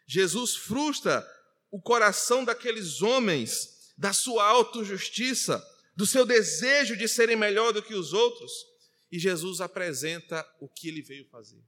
Jesus 0.06 0.54
frustra 0.54 1.26
o 1.70 1.80
coração 1.80 2.44
daqueles 2.44 3.00
homens 3.00 3.94
da 3.96 4.12
sua 4.12 4.44
autojustiça, 4.44 5.66
do 5.96 6.04
seu 6.04 6.26
desejo 6.26 6.94
de 6.94 7.08
serem 7.08 7.36
melhor 7.36 7.72
do 7.72 7.82
que 7.82 7.94
os 7.94 8.12
outros 8.12 8.75
e 9.10 9.18
Jesus 9.18 9.60
apresenta 9.60 10.46
o 10.60 10.68
que 10.68 10.88
ele 10.88 11.02
veio 11.02 11.26
fazer. 11.28 11.62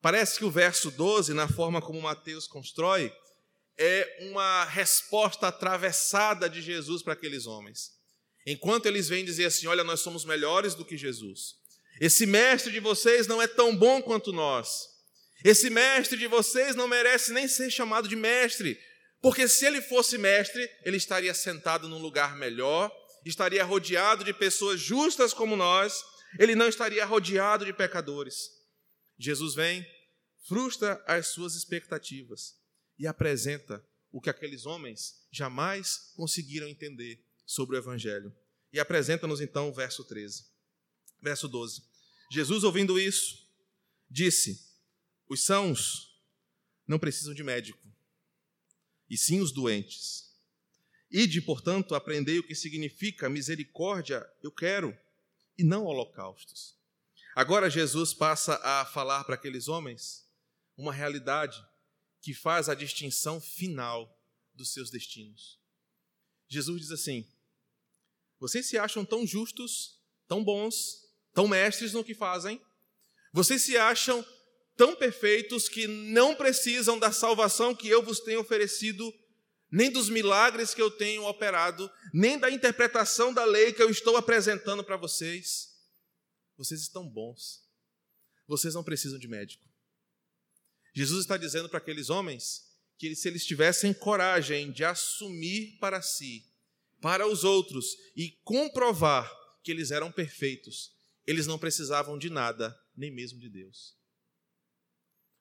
Parece 0.00 0.38
que 0.38 0.44
o 0.44 0.50
verso 0.50 0.90
12, 0.90 1.32
na 1.32 1.48
forma 1.48 1.80
como 1.80 2.00
Mateus 2.00 2.46
constrói, 2.46 3.12
é 3.78 4.28
uma 4.30 4.64
resposta 4.64 5.48
atravessada 5.48 6.48
de 6.48 6.60
Jesus 6.60 7.02
para 7.02 7.12
aqueles 7.12 7.46
homens. 7.46 7.92
Enquanto 8.46 8.86
eles 8.86 9.08
vêm 9.08 9.24
dizer 9.24 9.46
assim: 9.46 9.66
Olha, 9.66 9.84
nós 9.84 10.00
somos 10.00 10.24
melhores 10.24 10.74
do 10.74 10.84
que 10.84 10.96
Jesus. 10.96 11.54
Esse 12.00 12.26
mestre 12.26 12.72
de 12.72 12.80
vocês 12.80 13.26
não 13.26 13.40
é 13.40 13.46
tão 13.46 13.76
bom 13.76 14.02
quanto 14.02 14.32
nós. 14.32 14.88
Esse 15.44 15.70
mestre 15.70 16.18
de 16.18 16.26
vocês 16.26 16.74
não 16.74 16.88
merece 16.88 17.32
nem 17.32 17.48
ser 17.48 17.70
chamado 17.70 18.08
de 18.08 18.16
mestre, 18.16 18.78
porque 19.20 19.46
se 19.48 19.64
ele 19.66 19.80
fosse 19.80 20.18
mestre, 20.18 20.68
ele 20.84 20.96
estaria 20.96 21.34
sentado 21.34 21.88
num 21.88 21.98
lugar 21.98 22.36
melhor, 22.36 22.90
estaria 23.24 23.64
rodeado 23.64 24.24
de 24.24 24.32
pessoas 24.32 24.80
justas 24.80 25.32
como 25.32 25.56
nós, 25.56 26.02
ele 26.38 26.54
não 26.54 26.68
estaria 26.68 27.04
rodeado 27.04 27.64
de 27.64 27.72
pecadores. 27.72 28.50
Jesus 29.18 29.54
vem, 29.54 29.86
frustra 30.46 31.02
as 31.06 31.28
suas 31.28 31.54
expectativas 31.54 32.58
e 32.98 33.06
apresenta 33.06 33.84
o 34.10 34.20
que 34.20 34.30
aqueles 34.30 34.66
homens 34.66 35.26
jamais 35.30 36.12
conseguiram 36.14 36.68
entender 36.68 37.24
sobre 37.46 37.76
o 37.76 37.78
Evangelho. 37.78 38.34
E 38.72 38.80
apresenta-nos 38.80 39.40
então 39.40 39.68
o 39.68 39.74
verso 39.74 40.04
13. 40.04 40.46
Verso 41.20 41.48
12. 41.48 41.82
Jesus, 42.30 42.64
ouvindo 42.64 42.98
isso, 42.98 43.46
disse: 44.10 44.58
Os 45.28 45.44
sãos 45.44 46.20
não 46.86 46.98
precisam 46.98 47.34
de 47.34 47.42
médico, 47.42 47.80
e 49.08 49.16
sim 49.16 49.40
os 49.40 49.52
doentes. 49.52 50.30
Ide, 51.10 51.42
portanto, 51.42 51.94
aprendei 51.94 52.38
o 52.38 52.42
que 52.42 52.54
significa 52.54 53.28
misericórdia, 53.28 54.26
eu 54.42 54.50
quero 54.50 54.96
e 55.62 55.64
não 55.64 55.84
holocaustos. 55.84 56.76
Agora 57.36 57.70
Jesus 57.70 58.12
passa 58.12 58.56
a 58.64 58.84
falar 58.84 59.22
para 59.22 59.36
aqueles 59.36 59.68
homens 59.68 60.28
uma 60.76 60.92
realidade 60.92 61.64
que 62.20 62.34
faz 62.34 62.68
a 62.68 62.74
distinção 62.74 63.40
final 63.40 64.20
dos 64.52 64.72
seus 64.72 64.90
destinos. 64.90 65.60
Jesus 66.48 66.80
diz 66.80 66.90
assim: 66.90 67.24
Vocês 68.40 68.66
se 68.66 68.76
acham 68.76 69.04
tão 69.04 69.24
justos, 69.24 70.00
tão 70.26 70.42
bons, 70.42 71.08
tão 71.32 71.46
mestres 71.46 71.92
no 71.92 72.02
que 72.02 72.14
fazem? 72.14 72.60
Vocês 73.32 73.62
se 73.62 73.76
acham 73.76 74.26
tão 74.76 74.96
perfeitos 74.96 75.68
que 75.68 75.86
não 75.86 76.34
precisam 76.34 76.98
da 76.98 77.12
salvação 77.12 77.72
que 77.72 77.88
eu 77.88 78.02
vos 78.02 78.18
tenho 78.18 78.40
oferecido 78.40 79.14
nem 79.72 79.90
dos 79.90 80.10
milagres 80.10 80.74
que 80.74 80.82
eu 80.82 80.90
tenho 80.90 81.24
operado, 81.24 81.90
nem 82.12 82.38
da 82.38 82.50
interpretação 82.50 83.32
da 83.32 83.42
lei 83.46 83.72
que 83.72 83.82
eu 83.82 83.88
estou 83.88 84.18
apresentando 84.18 84.84
para 84.84 84.98
vocês. 84.98 85.72
Vocês 86.58 86.82
estão 86.82 87.08
bons. 87.08 87.64
Vocês 88.46 88.74
não 88.74 88.84
precisam 88.84 89.18
de 89.18 89.26
médico. 89.26 89.66
Jesus 90.92 91.22
está 91.22 91.38
dizendo 91.38 91.70
para 91.70 91.78
aqueles 91.78 92.10
homens 92.10 92.70
que 92.98 93.16
se 93.16 93.26
eles 93.26 93.46
tivessem 93.46 93.94
coragem 93.94 94.70
de 94.70 94.84
assumir 94.84 95.78
para 95.80 96.02
si, 96.02 96.44
para 97.00 97.26
os 97.26 97.42
outros 97.42 97.96
e 98.14 98.30
comprovar 98.44 99.32
que 99.64 99.70
eles 99.70 99.90
eram 99.90 100.12
perfeitos, 100.12 100.92
eles 101.26 101.46
não 101.46 101.58
precisavam 101.58 102.18
de 102.18 102.28
nada, 102.28 102.78
nem 102.94 103.10
mesmo 103.10 103.40
de 103.40 103.48
Deus. 103.48 103.96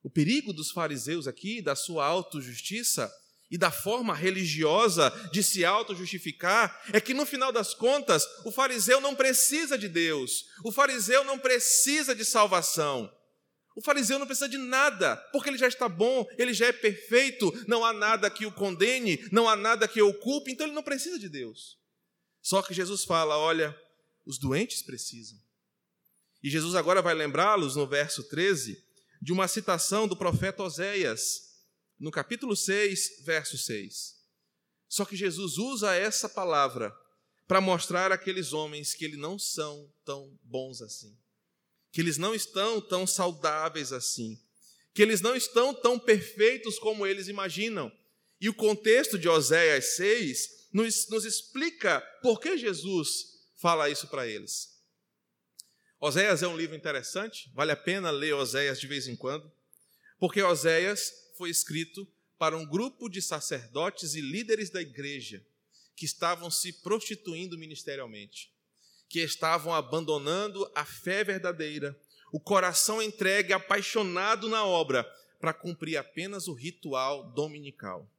O 0.02 0.10
perigo 0.10 0.54
dos 0.54 0.72
fariseus 0.72 1.28
aqui, 1.28 1.62
da 1.62 1.76
sua 1.76 2.06
autojustiça 2.06 3.14
e 3.52 3.58
da 3.58 3.70
forma 3.70 4.16
religiosa 4.16 5.12
de 5.34 5.44
se 5.44 5.66
auto-justificar, 5.66 6.82
é 6.94 7.02
que 7.02 7.14
no 7.14 7.26
final 7.26 7.52
das 7.52 7.74
contas, 7.74 8.26
o 8.46 8.52
fariseu 8.52 9.02
não 9.02 9.14
precisa 9.14 9.78
de 9.78 9.90
Deus, 9.90 10.46
o 10.64 10.72
fariseu 10.72 11.26
não 11.26 11.38
precisa 11.38 12.16
de 12.16 12.24
salvação. 12.24 13.12
O 13.76 13.82
fariseu 13.82 14.18
não 14.18 14.26
precisa 14.26 14.50
de 14.50 14.58
nada, 14.58 15.18
porque 15.34 15.50
ele 15.50 15.58
já 15.58 15.68
está 15.68 15.88
bom, 15.88 16.26
ele 16.38 16.54
já 16.54 16.68
é 16.68 16.72
perfeito, 16.72 17.52
não 17.68 17.84
há 17.84 17.92
nada 17.92 18.30
que 18.30 18.46
o 18.46 18.52
condene, 18.52 19.20
não 19.32 19.48
há 19.48 19.56
nada 19.56 19.88
que 19.88 20.02
o 20.02 20.14
culpe, 20.14 20.52
então 20.52 20.66
ele 20.66 20.76
não 20.76 20.84
precisa 20.84 21.20
de 21.20 21.30
Deus. 21.30 21.78
Só 22.42 22.62
que 22.62 22.74
Jesus 22.74 23.04
fala: 23.04 23.38
olha, 23.38 23.78
os 24.26 24.38
doentes 24.38 24.82
precisam. 24.82 25.38
E 26.44 26.50
Jesus 26.50 26.76
agora 26.76 27.02
vai 27.02 27.14
lembrá-los, 27.14 27.76
no 27.76 27.88
verso 27.88 28.24
13, 28.24 28.78
de 29.22 29.32
uma 29.32 29.48
citação 29.48 30.08
do 30.08 30.18
profeta 30.18 30.64
Oséias, 30.64 31.51
no 32.02 32.12
capítulo 32.12 32.56
6, 32.56 33.22
verso 33.24 33.58
6. 33.58 34.20
Só 34.90 35.06
que 35.06 35.16
Jesus 35.16 35.58
usa 35.58 35.96
essa 35.96 36.28
palavra 36.28 36.94
para 37.48 37.62
mostrar 37.62 38.12
àqueles 38.12 38.52
homens 38.52 38.94
que 38.94 39.06
eles 39.06 39.18
não 39.18 39.40
são 39.40 39.90
tão 40.04 40.38
bons 40.44 40.82
assim 40.82 41.18
que 41.92 42.00
eles 42.00 42.18
não 42.18 42.34
estão 42.34 42.80
tão 42.80 43.06
saudáveis 43.06 43.92
assim, 43.92 44.40
que 44.94 45.02
eles 45.02 45.22
não 45.22 45.36
estão 45.36 45.74
tão 45.74 46.00
perfeitos 46.00 46.80
como 46.80 47.06
eles 47.06 47.28
imaginam. 47.28 47.92
E 48.40 48.50
o 48.50 48.54
contexto 48.54 49.20
de 49.20 49.28
Oséias 49.28 49.96
6 49.98 50.70
nos, 50.72 51.10
nos 51.10 51.26
explica 51.26 52.02
por 52.22 52.40
que 52.40 52.58
Jesus 52.58 53.42
fala 53.56 53.90
isso 53.90 54.08
para 54.08 54.26
eles. 54.26 54.72
Oséias 56.00 56.42
é 56.42 56.48
um 56.48 56.58
livro 56.58 56.76
interessante, 56.76 57.52
vale 57.54 57.72
a 57.72 57.78
pena 57.78 58.10
ler 58.10 58.34
Oséias 58.34 58.80
de 58.80 58.88
vez 58.88 59.08
em 59.08 59.16
quando, 59.16 59.52
porque 60.18 60.42
Oséias 60.42 61.12
foi 61.42 61.50
escrito 61.50 62.08
para 62.38 62.56
um 62.56 62.64
grupo 62.64 63.10
de 63.10 63.20
sacerdotes 63.20 64.14
e 64.14 64.22
líderes 64.22 64.70
da 64.70 64.80
igreja 64.80 65.44
que 65.96 66.06
estavam 66.06 66.52
se 66.52 66.72
prostituindo 66.72 67.58
ministerialmente 67.58 68.52
que 69.12 69.20
estavam 69.20 69.74
abandonando 69.74 70.72
a 70.74 70.86
fé 70.86 71.22
verdadeira, 71.22 72.00
o 72.32 72.40
coração 72.40 73.02
entregue, 73.02 73.52
apaixonado 73.52 74.48
na 74.48 74.64
obra, 74.64 75.04
para 75.40 75.54
cumprir 75.54 75.98
apenas 75.98 76.48
o 76.48 76.54
ritual 76.54 77.34
dominical. 77.34 78.10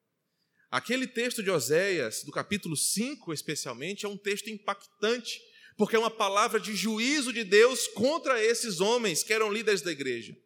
Aquele 0.70 1.06
texto 1.06 1.42
de 1.42 1.50
Oséias, 1.50 2.24
do 2.24 2.30
capítulo 2.30 2.76
5 2.76 3.32
especialmente, 3.32 4.04
é 4.04 4.08
um 4.08 4.18
texto 4.18 4.50
impactante, 4.50 5.40
porque 5.78 5.96
é 5.96 5.98
uma 5.98 6.10
palavra 6.10 6.60
de 6.60 6.76
juízo 6.76 7.32
de 7.32 7.44
Deus 7.44 7.86
contra 7.88 8.42
esses 8.44 8.80
homens 8.80 9.22
que 9.22 9.32
eram 9.32 9.50
líderes 9.50 9.80
da 9.80 9.92
igreja, 9.92 10.36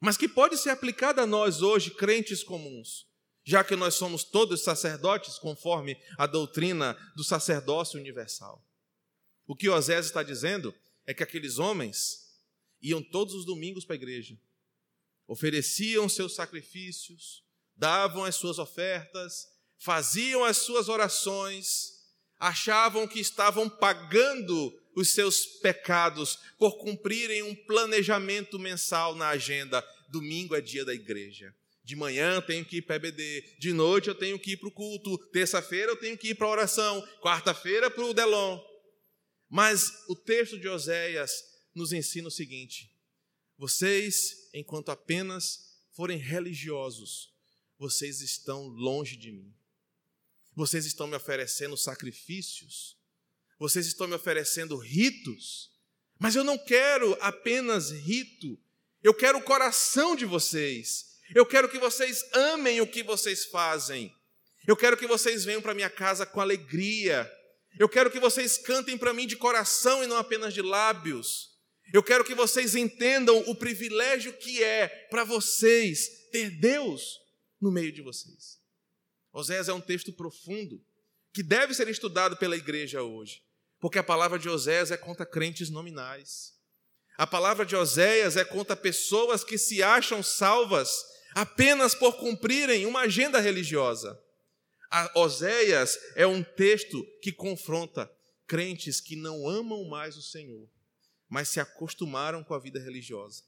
mas 0.00 0.16
que 0.16 0.26
pode 0.26 0.56
ser 0.56 0.70
aplicada 0.70 1.22
a 1.22 1.26
nós 1.26 1.60
hoje, 1.60 1.90
crentes 1.90 2.42
comuns, 2.42 3.06
já 3.44 3.62
que 3.62 3.76
nós 3.76 3.94
somos 3.94 4.24
todos 4.24 4.62
sacerdotes, 4.62 5.38
conforme 5.38 6.00
a 6.16 6.26
doutrina 6.26 6.96
do 7.14 7.22
sacerdócio 7.22 8.00
universal. 8.00 8.66
O 9.46 9.54
que 9.54 9.68
Osés 9.68 10.06
está 10.06 10.22
dizendo 10.22 10.74
é 11.06 11.12
que 11.12 11.22
aqueles 11.22 11.58
homens 11.58 12.30
iam 12.80 13.02
todos 13.02 13.34
os 13.34 13.44
domingos 13.44 13.84
para 13.84 13.94
a 13.94 13.98
igreja, 13.98 14.40
ofereciam 15.26 16.08
seus 16.08 16.34
sacrifícios, 16.34 17.44
davam 17.76 18.24
as 18.24 18.36
suas 18.36 18.58
ofertas, 18.58 19.46
faziam 19.76 20.44
as 20.44 20.58
suas 20.58 20.88
orações, 20.88 22.00
achavam 22.38 23.06
que 23.06 23.20
estavam 23.20 23.68
pagando 23.68 24.79
os 25.00 25.10
seus 25.10 25.46
pecados 25.46 26.38
por 26.58 26.78
cumprirem 26.78 27.42
um 27.42 27.54
planejamento 27.54 28.58
mensal 28.58 29.14
na 29.14 29.28
agenda. 29.28 29.84
Domingo 30.10 30.54
é 30.54 30.60
dia 30.60 30.84
da 30.84 30.94
igreja. 30.94 31.54
De 31.82 31.96
manhã 31.96 32.40
tenho 32.40 32.64
que 32.64 32.76
ir 32.76 32.82
para 32.82 32.96
EBD, 32.96 33.56
de 33.58 33.72
noite 33.72 34.08
eu 34.08 34.14
tenho 34.14 34.38
que 34.38 34.52
ir 34.52 34.56
para 34.58 34.68
o 34.68 34.72
culto, 34.72 35.18
terça-feira 35.30 35.92
eu 35.92 35.96
tenho 35.96 36.16
que 36.16 36.28
ir 36.28 36.34
para 36.34 36.46
a 36.46 36.50
oração, 36.50 37.00
quarta-feira 37.20 37.90
para 37.90 38.04
o 38.04 38.14
Delon. 38.14 38.60
Mas 39.48 39.90
o 40.08 40.14
texto 40.14 40.58
de 40.58 40.68
Oséias 40.68 41.42
nos 41.74 41.92
ensina 41.92 42.28
o 42.28 42.30
seguinte: 42.30 42.94
vocês, 43.56 44.50
enquanto 44.54 44.90
apenas 44.90 45.80
forem 45.96 46.18
religiosos, 46.18 47.34
vocês 47.78 48.20
estão 48.20 48.68
longe 48.68 49.16
de 49.16 49.32
mim. 49.32 49.52
Vocês 50.54 50.84
estão 50.84 51.06
me 51.06 51.16
oferecendo 51.16 51.76
sacrifícios, 51.76 52.99
vocês 53.60 53.86
estão 53.86 54.08
me 54.08 54.14
oferecendo 54.14 54.76
ritos, 54.76 55.70
mas 56.18 56.34
eu 56.34 56.42
não 56.42 56.58
quero 56.58 57.16
apenas 57.20 57.90
rito, 57.90 58.58
eu 59.02 59.14
quero 59.14 59.38
o 59.38 59.42
coração 59.42 60.16
de 60.16 60.24
vocês. 60.24 61.10
Eu 61.34 61.46
quero 61.46 61.68
que 61.68 61.78
vocês 61.78 62.24
amem 62.32 62.80
o 62.80 62.86
que 62.86 63.02
vocês 63.02 63.44
fazem. 63.44 64.12
Eu 64.66 64.76
quero 64.76 64.96
que 64.96 65.06
vocês 65.06 65.44
venham 65.44 65.62
para 65.62 65.74
minha 65.74 65.88
casa 65.88 66.26
com 66.26 66.40
alegria, 66.40 67.30
eu 67.78 67.88
quero 67.88 68.10
que 68.10 68.18
vocês 68.18 68.58
cantem 68.58 68.98
para 68.98 69.14
mim 69.14 69.26
de 69.26 69.36
coração 69.36 70.02
e 70.02 70.06
não 70.06 70.16
apenas 70.16 70.52
de 70.52 70.62
lábios. 70.62 71.50
Eu 71.92 72.02
quero 72.02 72.24
que 72.24 72.34
vocês 72.34 72.74
entendam 72.74 73.38
o 73.46 73.54
privilégio 73.54 74.32
que 74.32 74.62
é 74.62 74.88
para 75.10 75.24
vocês 75.24 76.28
ter 76.32 76.50
Deus 76.50 77.18
no 77.60 77.70
meio 77.70 77.92
de 77.92 78.02
vocês. 78.02 78.58
Oséias 79.32 79.68
é 79.68 79.72
um 79.72 79.80
texto 79.80 80.12
profundo 80.12 80.84
que 81.32 81.42
deve 81.42 81.74
ser 81.74 81.88
estudado 81.88 82.36
pela 82.36 82.56
igreja 82.56 83.02
hoje, 83.02 83.42
porque 83.80 83.98
a 83.98 84.04
palavra 84.04 84.38
de 84.38 84.48
Oséias 84.48 84.90
é 84.90 84.96
contra 84.96 85.24
crentes 85.24 85.70
nominais. 85.70 86.54
A 87.16 87.26
palavra 87.26 87.66
de 87.66 87.74
Oséias 87.74 88.36
é 88.36 88.44
contra 88.44 88.76
pessoas 88.76 89.42
que 89.42 89.58
se 89.58 89.82
acham 89.82 90.22
salvas 90.22 91.04
apenas 91.34 91.94
por 91.94 92.18
cumprirem 92.18 92.86
uma 92.86 93.00
agenda 93.00 93.40
religiosa. 93.40 94.20
A 94.90 95.18
Oséias 95.18 95.98
é 96.14 96.26
um 96.26 96.42
texto 96.42 97.04
que 97.22 97.32
confronta 97.32 98.10
crentes 98.46 99.00
que 99.00 99.16
não 99.16 99.48
amam 99.48 99.84
mais 99.84 100.16
o 100.16 100.22
Senhor, 100.22 100.68
mas 101.28 101.48
se 101.48 101.60
acostumaram 101.60 102.42
com 102.42 102.54
a 102.54 102.58
vida 102.58 102.80
religiosa. 102.80 103.44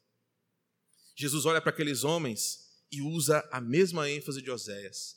Jesus 1.14 1.44
olha 1.44 1.60
para 1.60 1.70
aqueles 1.70 2.04
homens 2.04 2.70
e 2.90 3.02
usa 3.02 3.46
a 3.50 3.60
mesma 3.60 4.08
ênfase 4.08 4.40
de 4.40 4.50
Oséias. 4.50 5.16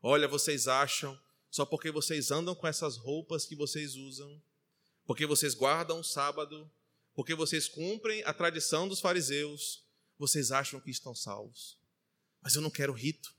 Olha, 0.00 0.28
vocês 0.28 0.68
acham, 0.68 1.18
só 1.50 1.64
porque 1.66 1.90
vocês 1.90 2.30
andam 2.30 2.54
com 2.54 2.66
essas 2.66 2.96
roupas 2.96 3.44
que 3.44 3.56
vocês 3.56 3.96
usam, 3.96 4.40
porque 5.06 5.26
vocês 5.26 5.54
guardam 5.54 6.00
o 6.00 6.04
sábado, 6.04 6.70
porque 7.14 7.34
vocês 7.34 7.68
cumprem 7.68 8.22
a 8.24 8.32
tradição 8.32 8.88
dos 8.88 9.00
fariseus, 9.00 9.84
vocês 10.18 10.50
acham 10.50 10.80
que 10.80 10.90
estão 10.90 11.14
salvos. 11.14 11.78
Mas 12.42 12.54
eu 12.54 12.62
não 12.62 12.70
quero 12.70 12.92
rito, 12.92 13.34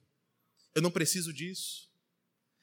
eu 0.73 0.82
não 0.82 0.91
preciso 0.91 1.34
disso. 1.34 1.86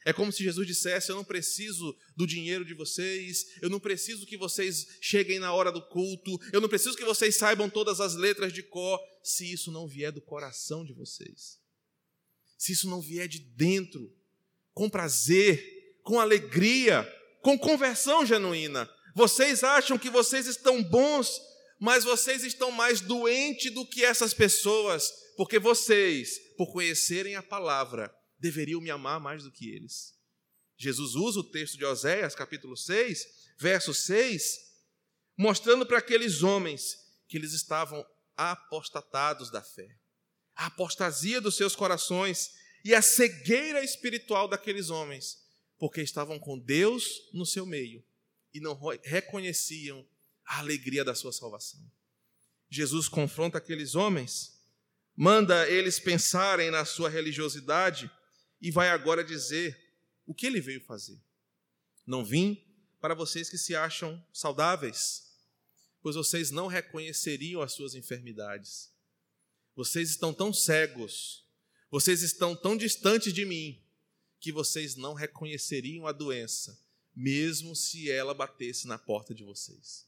É 0.05 0.13
como 0.13 0.33
se 0.33 0.43
Jesus 0.43 0.67
dissesse: 0.67 1.11
Eu 1.11 1.17
não 1.17 1.25
preciso 1.25 1.97
do 2.17 2.27
dinheiro 2.27 2.65
de 2.65 2.75
vocês, 2.75 3.59
eu 3.61 3.71
não 3.71 3.79
preciso 3.79 4.27
que 4.27 4.37
vocês 4.37 4.99
cheguem 5.01 5.39
na 5.39 5.53
hora 5.53 5.71
do 5.71 5.81
culto, 5.81 6.39
eu 6.53 6.61
não 6.61 6.69
preciso 6.69 6.97
que 6.97 7.05
vocês 7.05 7.37
saibam 7.37 7.71
todas 7.71 8.01
as 8.01 8.15
letras 8.15 8.53
de 8.53 8.63
cor, 8.63 9.01
se 9.23 9.51
isso 9.53 9.71
não 9.71 9.87
vier 9.87 10.11
do 10.11 10.21
coração 10.21 10.85
de 10.85 10.93
vocês. 10.93 11.61
Se 12.59 12.73
isso 12.73 12.89
não 12.89 13.01
vier 13.01 13.29
de 13.29 13.41
dentro, 13.41 14.13
com 14.73 14.89
prazer, 14.89 16.01
com 16.03 16.19
alegria, 16.19 17.09
com 17.43 17.59
conversão 17.59 18.25
genuína. 18.25 18.89
Vocês 19.15 19.63
acham 19.63 19.99
que 19.99 20.09
vocês 20.09 20.47
estão 20.47 20.83
bons, 20.83 21.39
mas 21.79 22.05
vocês 22.05 22.45
estão 22.45 22.71
mais 22.71 23.01
doentes 23.01 23.73
do 23.75 23.87
que 23.87 24.05
essas 24.05 24.33
pessoas, 24.33 25.13
porque 25.37 25.59
vocês, 25.59 26.39
por 26.57 26.73
conhecerem 26.73 27.35
a 27.35 27.43
palavra, 27.43 28.11
deveriam 28.39 28.81
me 28.81 28.91
amar 28.91 29.21
mais 29.21 29.43
do 29.43 29.53
que 29.53 29.69
eles. 29.69 30.15
Jesus 30.79 31.15
usa 31.15 31.41
o 31.41 31.51
texto 31.51 31.77
de 31.77 31.85
Oséias, 31.85 32.35
capítulo 32.35 32.77
6, 32.77 33.25
verso 33.59 33.93
6, 33.93 34.59
mostrando 35.37 35.85
para 35.85 35.99
aqueles 35.99 36.43
homens 36.43 36.97
que 37.29 37.37
eles 37.37 37.53
estavam 37.53 38.05
apostatados 38.37 39.51
da 39.51 39.63
fé, 39.63 39.89
a 40.57 40.67
apostasia 40.67 41.41
dos 41.41 41.57
seus 41.57 41.77
corações 41.77 42.51
e 42.85 42.95
a 42.95 43.03
cegueira 43.03 43.85
espiritual 43.85 44.49
daqueles 44.49 44.91
homens, 44.91 45.37
porque 45.83 46.01
estavam 46.01 46.39
com 46.39 46.57
Deus 46.57 47.29
no 47.33 47.45
seu 47.45 47.67
meio 47.67 48.05
e 48.55 48.61
não 48.61 48.79
reconheciam 49.03 50.07
a 50.47 50.61
alegria 50.61 51.05
da 51.05 51.13
sua 51.13 51.33
salvação. 51.33 51.81
Jesus 52.71 53.09
confronta 53.09 53.59
aqueles 53.59 53.97
homens, 53.97 54.63
manda 55.17 55.69
eles 55.69 55.99
pensarem 55.99 56.71
na 56.71 56.85
sua 56.85 57.11
religiosidade 57.11 58.09
e 58.61 58.71
vai 58.71 58.91
agora 58.91 59.25
dizer 59.25 59.77
o 60.25 60.33
que 60.33 60.47
ele 60.47 60.61
veio 60.61 60.81
fazer. 60.85 61.21
Não 62.07 62.25
vim 62.25 62.65
para 63.01 63.13
vocês 63.13 63.51
que 63.51 63.59
se 63.59 63.75
acham 63.75 64.25
saudáveis, 64.33 65.35
pois 66.01 66.15
vocês 66.15 66.53
não 66.53 66.69
reconheceriam 66.69 67.61
as 67.61 67.73
suas 67.73 67.97
enfermidades. 67.97 68.89
Vocês 69.75 70.11
estão 70.11 70.33
tão 70.33 70.53
cegos, 70.53 71.45
Vocês 71.91 72.23
estão 72.23 72.55
tão 72.55 72.77
distantes 72.77 73.33
de 73.33 73.45
mim 73.45 73.82
que 74.43 74.51
vocês 74.51 74.97
não 74.97 75.15
reconheceriam 75.15 76.05
a 76.05 76.11
doença, 76.13 76.77
mesmo 77.15 77.77
se 77.77 78.11
ela 78.11 78.35
batesse 78.35 78.89
na 78.89 78.99
porta 78.99 79.33
de 79.33 79.45
vocês. 79.45 80.05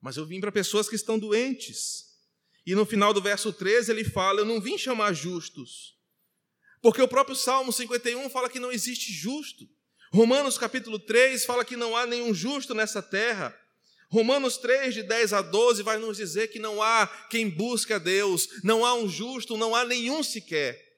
Mas 0.00 0.18
eu 0.18 0.26
vim 0.26 0.38
para 0.38 0.52
pessoas 0.52 0.86
que 0.86 0.96
estão 0.96 1.18
doentes. 1.18 2.12
E 2.66 2.74
no 2.74 2.84
final 2.84 3.14
do 3.14 3.22
verso 3.22 3.50
13 3.50 3.90
ele 3.90 4.04
fala: 4.04 4.40
Eu 4.40 4.44
não 4.44 4.60
vim 4.60 4.76
chamar 4.76 5.14
justos. 5.14 5.98
Porque 6.82 7.00
o 7.00 7.08
próprio 7.08 7.34
Salmo 7.34 7.72
51 7.72 8.28
fala 8.28 8.50
que 8.50 8.60
não 8.60 8.70
existe 8.70 9.10
justo. 9.10 9.66
Romanos 10.12 10.58
capítulo 10.58 10.98
3 10.98 11.44
fala 11.46 11.64
que 11.64 11.76
não 11.76 11.96
há 11.96 12.04
nenhum 12.04 12.34
justo 12.34 12.74
nessa 12.74 13.00
terra. 13.00 13.58
Romanos 14.10 14.58
3, 14.58 14.92
de 14.92 15.02
10 15.04 15.32
a 15.32 15.40
12, 15.40 15.82
vai 15.82 15.96
nos 15.96 16.18
dizer 16.18 16.48
que 16.48 16.58
não 16.58 16.82
há 16.82 17.06
quem 17.30 17.48
busque 17.48 17.94
a 17.94 17.98
Deus, 17.98 18.46
não 18.62 18.84
há 18.84 18.92
um 18.92 19.08
justo, 19.08 19.56
não 19.56 19.74
há 19.74 19.86
nenhum 19.86 20.22
sequer. 20.22 20.91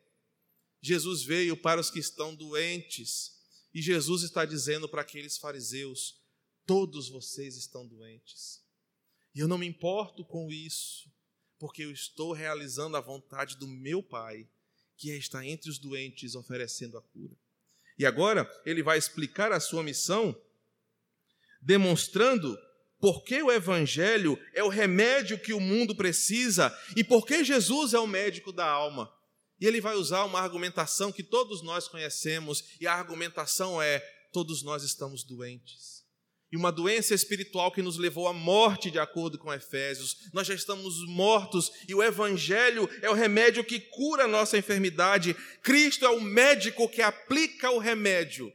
Jesus 0.86 1.22
veio 1.22 1.56
para 1.56 1.80
os 1.80 1.90
que 1.90 1.98
estão 1.98 2.34
doentes, 2.34 3.32
e 3.72 3.80
Jesus 3.80 4.22
está 4.22 4.44
dizendo 4.44 4.86
para 4.86 5.00
aqueles 5.00 5.38
fariseus: 5.38 6.20
todos 6.66 7.08
vocês 7.08 7.56
estão 7.56 7.86
doentes. 7.86 8.62
E 9.34 9.40
eu 9.40 9.48
não 9.48 9.56
me 9.56 9.66
importo 9.66 10.22
com 10.26 10.52
isso, 10.52 11.10
porque 11.58 11.82
eu 11.82 11.90
estou 11.90 12.34
realizando 12.34 12.98
a 12.98 13.00
vontade 13.00 13.56
do 13.56 13.66
meu 13.66 14.02
Pai, 14.02 14.46
que 14.94 15.10
é 15.10 15.16
estar 15.16 15.42
entre 15.42 15.70
os 15.70 15.78
doentes 15.78 16.34
oferecendo 16.34 16.98
a 16.98 17.02
cura. 17.02 17.34
E 17.98 18.04
agora 18.04 18.46
ele 18.66 18.82
vai 18.82 18.98
explicar 18.98 19.52
a 19.52 19.60
sua 19.60 19.82
missão, 19.82 20.38
demonstrando 21.62 22.58
por 23.00 23.24
que 23.24 23.42
o 23.42 23.50
Evangelho 23.50 24.38
é 24.52 24.62
o 24.62 24.68
remédio 24.68 25.40
que 25.40 25.54
o 25.54 25.60
mundo 25.60 25.96
precisa 25.96 26.76
e 26.94 27.02
por 27.02 27.24
que 27.24 27.42
Jesus 27.42 27.94
é 27.94 27.98
o 27.98 28.06
médico 28.06 28.52
da 28.52 28.66
alma. 28.66 29.10
E 29.64 29.66
ele 29.66 29.80
vai 29.80 29.94
usar 29.94 30.24
uma 30.24 30.40
argumentação 30.40 31.10
que 31.10 31.22
todos 31.22 31.62
nós 31.62 31.88
conhecemos, 31.88 32.64
e 32.78 32.86
a 32.86 32.92
argumentação 32.92 33.80
é: 33.80 33.98
todos 34.30 34.62
nós 34.62 34.82
estamos 34.82 35.24
doentes 35.24 36.04
e 36.52 36.56
uma 36.56 36.70
doença 36.70 37.14
espiritual 37.14 37.72
que 37.72 37.82
nos 37.82 37.96
levou 37.96 38.28
à 38.28 38.32
morte, 38.32 38.88
de 38.88 38.98
acordo 38.98 39.38
com 39.38 39.52
Efésios. 39.52 40.28
Nós 40.32 40.46
já 40.46 40.54
estamos 40.54 41.04
mortos 41.08 41.72
e 41.88 41.94
o 41.94 42.02
Evangelho 42.02 42.88
é 43.02 43.10
o 43.10 43.14
remédio 43.14 43.64
que 43.64 43.80
cura 43.80 44.24
a 44.24 44.28
nossa 44.28 44.56
enfermidade. 44.56 45.34
Cristo 45.62 46.04
é 46.04 46.10
o 46.10 46.20
médico 46.20 46.88
que 46.88 47.02
aplica 47.02 47.72
o 47.72 47.78
remédio 47.78 48.52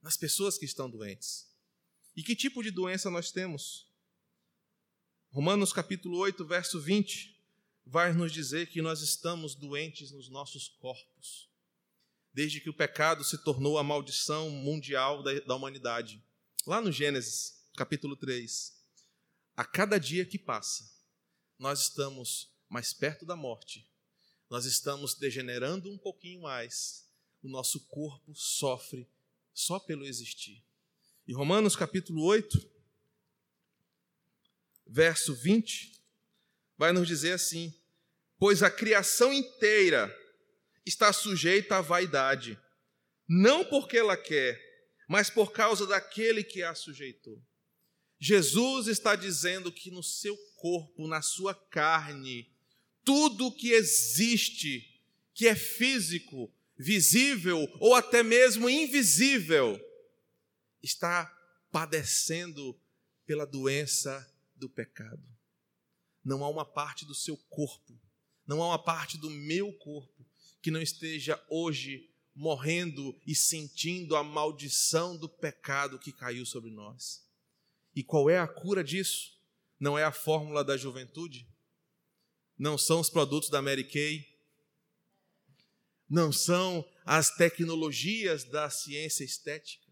nas 0.00 0.16
pessoas 0.16 0.56
que 0.56 0.64
estão 0.64 0.88
doentes. 0.88 1.48
E 2.14 2.22
que 2.22 2.36
tipo 2.36 2.62
de 2.62 2.70
doença 2.70 3.10
nós 3.10 3.32
temos? 3.32 3.88
Romanos 5.30 5.72
capítulo 5.72 6.18
8, 6.18 6.44
verso 6.44 6.80
20, 6.80 7.41
vai 7.84 8.12
nos 8.12 8.32
dizer 8.32 8.68
que 8.68 8.80
nós 8.80 9.00
estamos 9.00 9.54
doentes 9.54 10.10
nos 10.10 10.28
nossos 10.28 10.68
corpos, 10.68 11.48
desde 12.32 12.60
que 12.60 12.70
o 12.70 12.74
pecado 12.74 13.24
se 13.24 13.38
tornou 13.38 13.78
a 13.78 13.82
maldição 13.82 14.50
mundial 14.50 15.22
da, 15.22 15.38
da 15.40 15.54
humanidade. 15.54 16.22
Lá 16.66 16.80
no 16.80 16.92
Gênesis, 16.92 17.66
capítulo 17.76 18.16
3, 18.16 18.72
a 19.56 19.64
cada 19.64 19.98
dia 19.98 20.24
que 20.24 20.38
passa, 20.38 20.90
nós 21.58 21.82
estamos 21.82 22.50
mais 22.68 22.92
perto 22.92 23.26
da 23.26 23.36
morte, 23.36 23.88
nós 24.48 24.64
estamos 24.64 25.14
degenerando 25.14 25.90
um 25.90 25.98
pouquinho 25.98 26.42
mais, 26.42 27.08
o 27.42 27.48
nosso 27.48 27.80
corpo 27.86 28.34
sofre 28.34 29.08
só 29.52 29.78
pelo 29.78 30.06
existir. 30.06 30.64
E 31.26 31.32
Romanos 31.32 31.76
capítulo 31.76 32.24
8, 32.24 32.70
verso 34.86 35.34
20, 35.34 36.01
vai 36.82 36.90
nos 36.90 37.06
dizer 37.06 37.34
assim: 37.34 37.72
Pois 38.36 38.60
a 38.60 38.68
criação 38.68 39.32
inteira 39.32 40.12
está 40.84 41.12
sujeita 41.12 41.76
à 41.76 41.80
vaidade, 41.80 42.58
não 43.28 43.64
porque 43.64 43.96
ela 43.96 44.16
quer, 44.16 44.60
mas 45.08 45.30
por 45.30 45.52
causa 45.52 45.86
daquele 45.86 46.42
que 46.42 46.60
a 46.60 46.74
sujeitou. 46.74 47.40
Jesus 48.18 48.88
está 48.88 49.14
dizendo 49.14 49.70
que 49.70 49.92
no 49.92 50.02
seu 50.02 50.36
corpo, 50.56 51.06
na 51.06 51.22
sua 51.22 51.54
carne, 51.54 52.52
tudo 53.04 53.54
que 53.54 53.70
existe, 53.70 55.00
que 55.32 55.46
é 55.46 55.54
físico, 55.54 56.52
visível 56.76 57.72
ou 57.78 57.94
até 57.94 58.24
mesmo 58.24 58.68
invisível, 58.68 59.80
está 60.82 61.32
padecendo 61.70 62.76
pela 63.24 63.46
doença 63.46 64.28
do 64.56 64.68
pecado. 64.68 65.22
Não 66.24 66.44
há 66.44 66.48
uma 66.48 66.64
parte 66.64 67.04
do 67.04 67.14
seu 67.14 67.36
corpo, 67.36 67.98
não 68.46 68.62
há 68.62 68.68
uma 68.68 68.82
parte 68.82 69.18
do 69.18 69.30
meu 69.30 69.72
corpo 69.78 70.24
que 70.60 70.70
não 70.70 70.80
esteja 70.80 71.42
hoje 71.48 72.08
morrendo 72.34 73.20
e 73.26 73.34
sentindo 73.34 74.16
a 74.16 74.22
maldição 74.22 75.16
do 75.16 75.28
pecado 75.28 75.98
que 75.98 76.12
caiu 76.12 76.46
sobre 76.46 76.70
nós. 76.70 77.26
E 77.94 78.02
qual 78.02 78.30
é 78.30 78.38
a 78.38 78.48
cura 78.48 78.82
disso? 78.82 79.38
Não 79.78 79.98
é 79.98 80.04
a 80.04 80.12
fórmula 80.12 80.64
da 80.64 80.76
juventude? 80.76 81.46
Não 82.56 82.78
são 82.78 83.00
os 83.00 83.10
produtos 83.10 83.50
da 83.50 83.60
Mary 83.60 83.84
Kay? 83.84 84.24
Não 86.08 86.32
são 86.32 86.88
as 87.04 87.34
tecnologias 87.34 88.44
da 88.44 88.70
ciência 88.70 89.24
estética? 89.24 89.90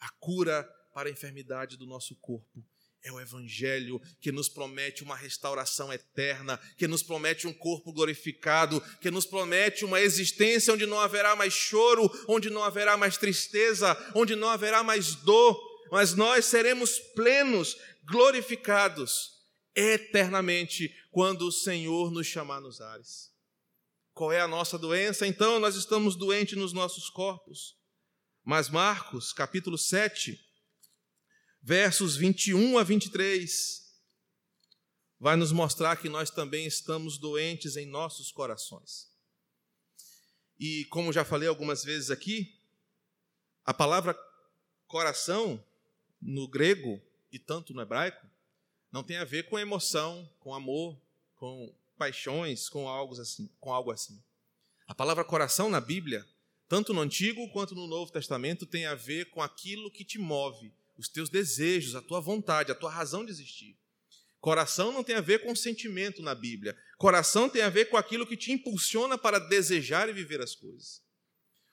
A 0.00 0.10
cura 0.10 0.64
para 0.92 1.08
a 1.08 1.12
enfermidade 1.12 1.76
do 1.76 1.86
nosso 1.86 2.16
corpo 2.16 2.64
é 3.04 3.10
o 3.10 3.20
Evangelho 3.20 4.00
que 4.20 4.30
nos 4.30 4.48
promete 4.48 5.02
uma 5.02 5.16
restauração 5.16 5.92
eterna, 5.92 6.58
que 6.76 6.86
nos 6.86 7.02
promete 7.02 7.46
um 7.46 7.52
corpo 7.52 7.92
glorificado, 7.92 8.80
que 9.00 9.10
nos 9.10 9.26
promete 9.26 9.84
uma 9.84 10.00
existência 10.00 10.72
onde 10.72 10.86
não 10.86 11.00
haverá 11.00 11.34
mais 11.34 11.52
choro, 11.52 12.10
onde 12.28 12.48
não 12.48 12.62
haverá 12.62 12.96
mais 12.96 13.16
tristeza, 13.16 13.96
onde 14.14 14.36
não 14.36 14.48
haverá 14.48 14.82
mais 14.82 15.16
dor, 15.16 15.60
mas 15.90 16.14
nós 16.14 16.44
seremos 16.44 16.98
plenos, 17.14 17.76
glorificados 18.04 19.32
eternamente 19.74 20.94
quando 21.10 21.46
o 21.46 21.52
Senhor 21.52 22.10
nos 22.10 22.26
chamar 22.26 22.60
nos 22.60 22.80
ares. 22.80 23.30
Qual 24.14 24.30
é 24.30 24.40
a 24.40 24.48
nossa 24.48 24.78
doença? 24.78 25.26
Então, 25.26 25.58
nós 25.58 25.74
estamos 25.74 26.16
doentes 26.16 26.56
nos 26.56 26.72
nossos 26.72 27.08
corpos. 27.08 27.76
Mas 28.44 28.68
Marcos, 28.68 29.32
capítulo 29.32 29.78
7, 29.78 30.38
versos 31.62 32.16
21 32.16 32.76
a 32.76 32.82
23, 32.82 33.82
vai 35.18 35.36
nos 35.36 35.52
mostrar 35.52 35.96
que 35.96 36.08
nós 36.08 36.28
também 36.30 36.66
estamos 36.66 37.16
doentes 37.16 37.76
em 37.76 37.86
nossos 37.86 38.32
corações. 38.32 39.12
E 40.58 40.84
como 40.86 41.12
já 41.12 41.24
falei 41.24 41.48
algumas 41.48 41.84
vezes 41.84 42.10
aqui, 42.10 42.58
a 43.64 43.72
palavra 43.72 44.18
coração 44.88 45.64
no 46.20 46.48
grego 46.48 47.00
e 47.30 47.38
tanto 47.38 47.72
no 47.72 47.80
hebraico 47.80 48.26
não 48.90 49.04
tem 49.04 49.16
a 49.16 49.24
ver 49.24 49.44
com 49.48 49.58
emoção, 49.58 50.28
com 50.40 50.52
amor, 50.52 51.00
com 51.36 51.74
paixões, 51.96 52.68
com 52.68 52.88
algo 52.88 53.18
assim, 53.20 53.48
com 53.60 53.72
algo 53.72 53.92
assim. 53.92 54.20
A 54.86 54.94
palavra 54.94 55.24
coração 55.24 55.70
na 55.70 55.80
Bíblia, 55.80 56.26
tanto 56.68 56.92
no 56.92 57.00
Antigo 57.00 57.48
quanto 57.52 57.74
no 57.74 57.86
Novo 57.86 58.12
Testamento, 58.12 58.66
tem 58.66 58.86
a 58.86 58.94
ver 58.94 59.30
com 59.30 59.40
aquilo 59.40 59.90
que 59.90 60.04
te 60.04 60.18
move, 60.18 60.72
os 60.96 61.08
teus 61.08 61.28
desejos, 61.28 61.94
a 61.94 62.02
tua 62.02 62.20
vontade, 62.20 62.72
a 62.72 62.74
tua 62.74 62.90
razão 62.90 63.24
de 63.24 63.30
existir. 63.30 63.78
Coração 64.40 64.92
não 64.92 65.04
tem 65.04 65.14
a 65.14 65.20
ver 65.20 65.44
com 65.44 65.54
sentimento 65.54 66.20
na 66.20 66.34
Bíblia. 66.34 66.76
Coração 66.98 67.48
tem 67.48 67.62
a 67.62 67.68
ver 67.68 67.86
com 67.86 67.96
aquilo 67.96 68.26
que 68.26 68.36
te 68.36 68.50
impulsiona 68.50 69.16
para 69.16 69.38
desejar 69.38 70.08
e 70.08 70.12
viver 70.12 70.40
as 70.40 70.54
coisas. 70.54 71.00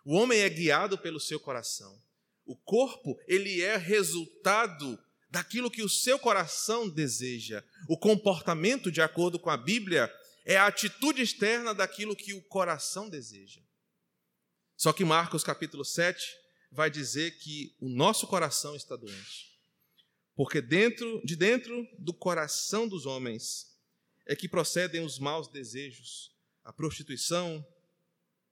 O 0.06 0.16
homem 0.16 0.40
é 0.40 0.50
guiado 0.50 0.98
pelo 0.98 1.20
seu 1.20 1.40
coração. 1.40 2.00
O 2.46 2.56
corpo, 2.56 3.20
ele 3.28 3.62
é 3.62 3.76
resultado 3.76 5.00
daquilo 5.30 5.70
que 5.70 5.82
o 5.82 5.90
seu 5.90 6.18
coração 6.18 6.90
deseja. 6.90 7.64
O 7.88 7.98
comportamento, 7.98 8.92
de 8.92 9.02
acordo 9.02 9.40
com 9.40 9.50
a 9.50 9.58
Bíblia, 9.58 10.12
é 10.46 10.58
a 10.58 10.68
atitude 10.68 11.22
externa 11.22 11.74
daquilo 11.74 12.16
que 12.16 12.34
o 12.34 12.42
coração 12.44 13.10
deseja. 13.10 13.62
Só 14.76 14.94
que 14.94 15.04
Marcos 15.04 15.44
capítulo 15.44 15.84
7 15.84 16.24
vai 16.72 16.90
dizer 16.90 17.38
que 17.38 17.76
o 17.80 17.90
nosso 17.90 18.28
coração 18.28 18.76
está 18.76 18.96
doente. 18.96 19.50
Porque 20.36 20.62
dentro, 20.62 21.22
de 21.26 21.36
dentro 21.36 21.88
do 21.98 22.14
coração 22.14 22.88
dos 22.88 23.06
homens 23.06 23.76
é 24.26 24.36
que 24.36 24.48
procedem 24.48 25.04
os 25.04 25.20
maus 25.20 25.48
desejos, 25.48 26.32
a 26.64 26.72
prostituição, 26.72 27.66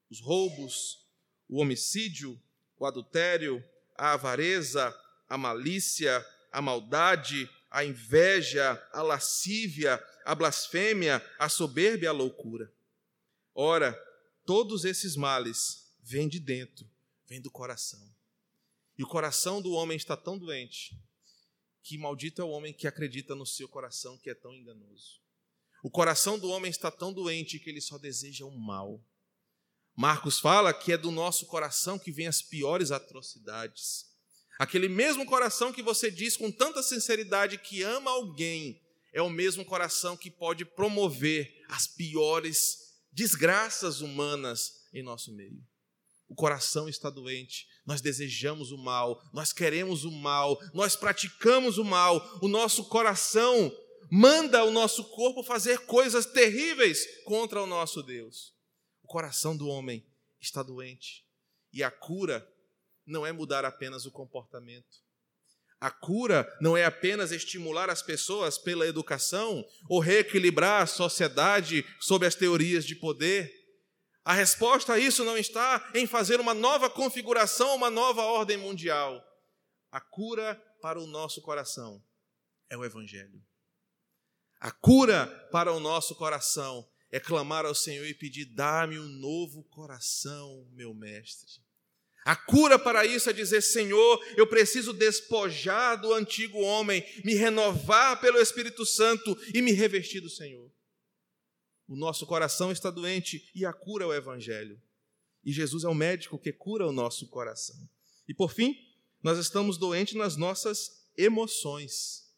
os 0.10 0.20
roubos, 0.20 1.06
o 1.48 1.62
homicídio, 1.62 2.42
o 2.78 2.86
adultério, 2.86 3.64
a 3.96 4.14
avareza, 4.14 4.94
a 5.30 5.38
malícia, 5.38 6.26
a 6.52 6.62
maldade, 6.62 7.50
a 7.70 7.86
inveja, 7.86 8.82
a 8.92 9.02
lascívia, 9.02 10.04
a 10.26 10.34
blasfêmia, 10.34 11.24
a 11.38 11.48
soberba 11.48 12.06
e 12.06 12.08
a 12.08 12.12
loucura. 12.12 12.72
Ora, 13.54 13.94
todos 14.46 14.84
esses 14.84 15.16
males 15.16 15.94
vêm 16.02 16.28
de 16.28 16.40
dentro 16.40 16.90
vem 17.28 17.42
do 17.42 17.52
coração. 17.52 18.16
E 18.98 19.04
o 19.04 19.08
coração 19.08 19.62
do 19.62 19.72
homem 19.74 19.96
está 19.96 20.18
tão 20.18 20.38
doente 20.38 20.98
que 21.84 21.98
maldito 21.98 22.42
é 22.42 22.46
o 22.46 22.50
homem 22.50 22.74
que 22.74 22.88
acredita 22.88 23.34
no 23.36 23.46
seu 23.46 23.68
coração 23.68 24.18
que 24.18 24.30
é 24.30 24.36
tão 24.36 24.54
enganoso. 24.54 25.22
O 25.82 25.90
coração 25.90 26.38
do 26.38 26.50
homem 26.50 26.70
está 26.70 26.92
tão 26.92 27.14
doente 27.14 27.60
que 27.60 27.70
ele 27.70 27.80
só 27.80 27.98
deseja 27.98 28.46
o 28.46 28.52
mal. 28.52 29.02
Marcos 29.96 30.40
fala 30.40 30.74
que 30.74 30.92
é 30.92 30.98
do 30.98 31.12
nosso 31.12 31.46
coração 31.46 31.98
que 31.98 32.12
vêm 32.12 32.28
as 32.28 32.42
piores 32.42 32.92
atrocidades. 32.92 34.06
Aquele 34.60 34.90
mesmo 34.90 35.26
coração 35.26 35.72
que 35.72 35.82
você 35.82 36.12
diz 36.12 36.36
com 36.36 36.52
tanta 36.52 36.84
sinceridade 36.84 37.58
que 37.58 37.84
ama 37.84 38.12
alguém, 38.12 38.82
é 39.14 39.22
o 39.22 39.30
mesmo 39.30 39.64
coração 39.64 40.18
que 40.18 40.30
pode 40.30 40.66
promover 40.66 41.64
as 41.70 41.88
piores 41.88 42.98
desgraças 43.12 44.02
humanas 44.02 44.86
em 44.94 45.02
nosso 45.02 45.34
meio. 45.34 45.64
O 46.28 46.36
coração 46.36 46.90
está 46.90 47.10
doente, 47.10 47.68
nós 47.86 48.02
desejamos 48.02 48.72
o 48.72 48.78
mal, 48.78 49.22
nós 49.34 49.54
queremos 49.54 50.04
o 50.04 50.12
mal, 50.12 50.60
nós 50.74 50.96
praticamos 50.96 51.78
o 51.78 51.86
mal, 51.86 52.22
o 52.42 52.48
nosso 52.48 52.86
coração 52.86 53.74
manda 54.12 54.64
o 54.64 54.72
nosso 54.72 55.04
corpo 55.06 55.44
fazer 55.44 55.80
coisas 55.86 56.26
terríveis 56.26 57.06
contra 57.24 57.62
o 57.62 57.66
nosso 57.66 58.04
Deus. 58.04 58.54
O 59.04 59.08
coração 59.08 59.56
do 59.56 59.68
homem 59.68 60.06
está 60.40 60.62
doente 60.62 61.26
e 61.72 61.84
a 61.84 61.92
cura 61.92 62.48
não 63.06 63.26
é 63.26 63.32
mudar 63.32 63.64
apenas 63.64 64.06
o 64.06 64.12
comportamento. 64.12 65.08
A 65.80 65.92
cura 65.92 66.52
não 66.60 66.76
é 66.76 66.86
apenas 66.86 67.32
estimular 67.32 67.90
as 67.90 68.02
pessoas 68.02 68.58
pela 68.58 68.88
educação 68.88 69.64
ou 69.88 70.00
reequilibrar 70.00 70.82
a 70.82 70.88
sociedade 70.88 71.86
sob 72.00 72.26
as 72.26 72.34
teorias 72.34 72.84
de 72.84 72.96
poder. 72.96 73.57
A 74.28 74.34
resposta 74.34 74.92
a 74.92 75.00
isso 75.00 75.24
não 75.24 75.38
está 75.38 75.90
em 75.96 76.06
fazer 76.06 76.42
uma 76.42 76.54
nova 76.54 76.90
configuração, 76.90 77.74
uma 77.74 77.90
nova 77.90 78.24
ordem 78.24 78.58
mundial. 78.58 79.24
A 79.90 80.02
cura 80.02 80.62
para 80.82 81.00
o 81.00 81.08
nosso 81.08 81.42
coração 81.42 82.04
é 82.70 82.76
o 82.76 82.84
Evangelho. 82.84 83.42
A 84.60 84.70
cura 84.70 85.28
para 85.50 85.72
o 85.72 85.80
nosso 85.80 86.14
coração 86.14 86.86
é 87.10 87.22
clamar 87.22 87.66
ao 87.66 87.74
Senhor 87.74 88.06
e 88.06 88.14
pedir: 88.14 88.54
dá-me 88.54 89.00
um 89.00 89.08
novo 89.08 89.64
coração, 89.64 90.68
meu 90.74 90.94
mestre. 90.94 91.64
A 92.26 92.36
cura 92.36 92.78
para 92.78 93.06
isso 93.06 93.30
é 93.30 93.34
dizer: 93.34 93.62
Senhor, 93.62 94.22
eu 94.36 94.46
preciso 94.46 94.92
despojar 94.92 96.02
do 96.02 96.14
antigo 96.14 96.60
homem, 96.60 97.02
me 97.24 97.34
renovar 97.34 98.20
pelo 98.20 98.40
Espírito 98.40 98.86
Santo 98.86 99.38
e 99.54 99.62
me 99.62 99.72
revestir 99.72 100.20
do 100.20 100.30
Senhor. 100.30 100.70
O 101.88 101.96
nosso 101.96 102.26
coração 102.26 102.72
está 102.72 102.92
doente 102.92 103.50
e 103.56 103.66
a 103.66 103.72
cura 103.72 104.04
é 104.04 104.08
o 104.08 104.14
Evangelho. 104.14 104.82
E 105.44 105.52
Jesus 105.52 105.84
é 105.86 105.88
o 105.88 105.96
médico 105.96 106.38
que 106.38 106.52
cura 106.52 106.86
o 106.86 106.92
nosso 106.92 107.28
coração. 107.30 107.78
E 108.28 108.34
por 108.34 108.52
fim, 108.52 108.76
nós 109.24 109.40
estamos 109.40 109.78
doentes 109.78 110.16
nas 110.16 110.36
nossas 110.36 111.08
emoções. 111.16 112.30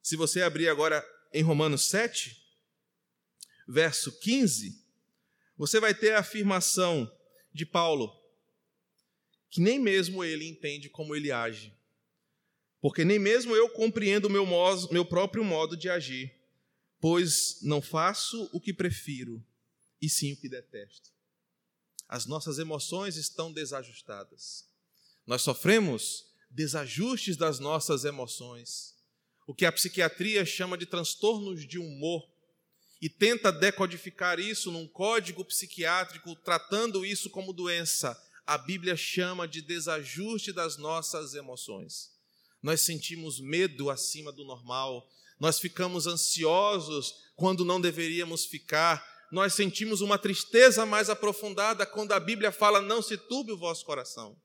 Se 0.00 0.14
você 0.14 0.42
abrir 0.42 0.68
agora 0.68 1.04
em 1.32 1.42
Romanos 1.42 1.88
7, 1.88 2.36
verso 3.66 4.16
15, 4.20 4.84
você 5.56 5.80
vai 5.80 5.92
ter 5.92 6.12
a 6.12 6.20
afirmação 6.20 7.10
de 7.52 7.66
Paulo 7.66 8.18
que 9.50 9.60
nem 9.60 9.80
mesmo 9.80 10.22
ele 10.22 10.46
entende 10.46 10.88
como 10.88 11.14
ele 11.14 11.32
age. 11.32 11.76
Porque 12.80 13.04
nem 13.04 13.18
mesmo 13.18 13.54
eu 13.54 13.68
compreendo 13.68 14.26
o 14.26 14.30
meu, 14.30 14.46
meu 14.92 15.04
próprio 15.04 15.42
modo 15.42 15.76
de 15.76 15.90
agir 15.90 16.39
pois 17.00 17.58
não 17.62 17.80
faço 17.80 18.48
o 18.52 18.60
que 18.60 18.72
prefiro, 18.72 19.44
e 20.00 20.08
sim 20.08 20.32
o 20.32 20.36
que 20.36 20.48
detesto. 20.48 21.10
As 22.08 22.26
nossas 22.26 22.58
emoções 22.58 23.16
estão 23.16 23.52
desajustadas. 23.52 24.66
Nós 25.26 25.42
sofremos 25.42 26.26
desajustes 26.50 27.36
das 27.36 27.58
nossas 27.58 28.04
emoções, 28.04 28.96
o 29.46 29.54
que 29.54 29.64
a 29.64 29.72
psiquiatria 29.72 30.44
chama 30.44 30.76
de 30.76 30.86
transtornos 30.86 31.66
de 31.66 31.78
humor, 31.78 32.28
e 33.00 33.08
tenta 33.08 33.50
decodificar 33.50 34.38
isso 34.38 34.70
num 34.70 34.86
código 34.86 35.44
psiquiátrico, 35.44 36.36
tratando 36.36 37.06
isso 37.06 37.30
como 37.30 37.52
doença. 37.52 38.20
A 38.46 38.58
Bíblia 38.58 38.94
chama 38.94 39.48
de 39.48 39.62
desajuste 39.62 40.52
das 40.52 40.76
nossas 40.76 41.34
emoções. 41.34 42.10
Nós 42.62 42.82
sentimos 42.82 43.40
medo 43.40 43.88
acima 43.88 44.30
do 44.30 44.44
normal, 44.44 45.08
nós 45.40 45.58
ficamos 45.58 46.06
ansiosos 46.06 47.14
quando 47.34 47.64
não 47.64 47.80
deveríamos 47.80 48.44
ficar, 48.44 49.02
nós 49.32 49.54
sentimos 49.54 50.02
uma 50.02 50.18
tristeza 50.18 50.84
mais 50.84 51.08
aprofundada 51.08 51.86
quando 51.86 52.12
a 52.12 52.20
Bíblia 52.20 52.52
fala: 52.52 52.82
não 52.82 53.00
se 53.00 53.16
turbe 53.16 53.52
o 53.52 53.58
vosso 53.58 53.84
coração. 53.84 54.36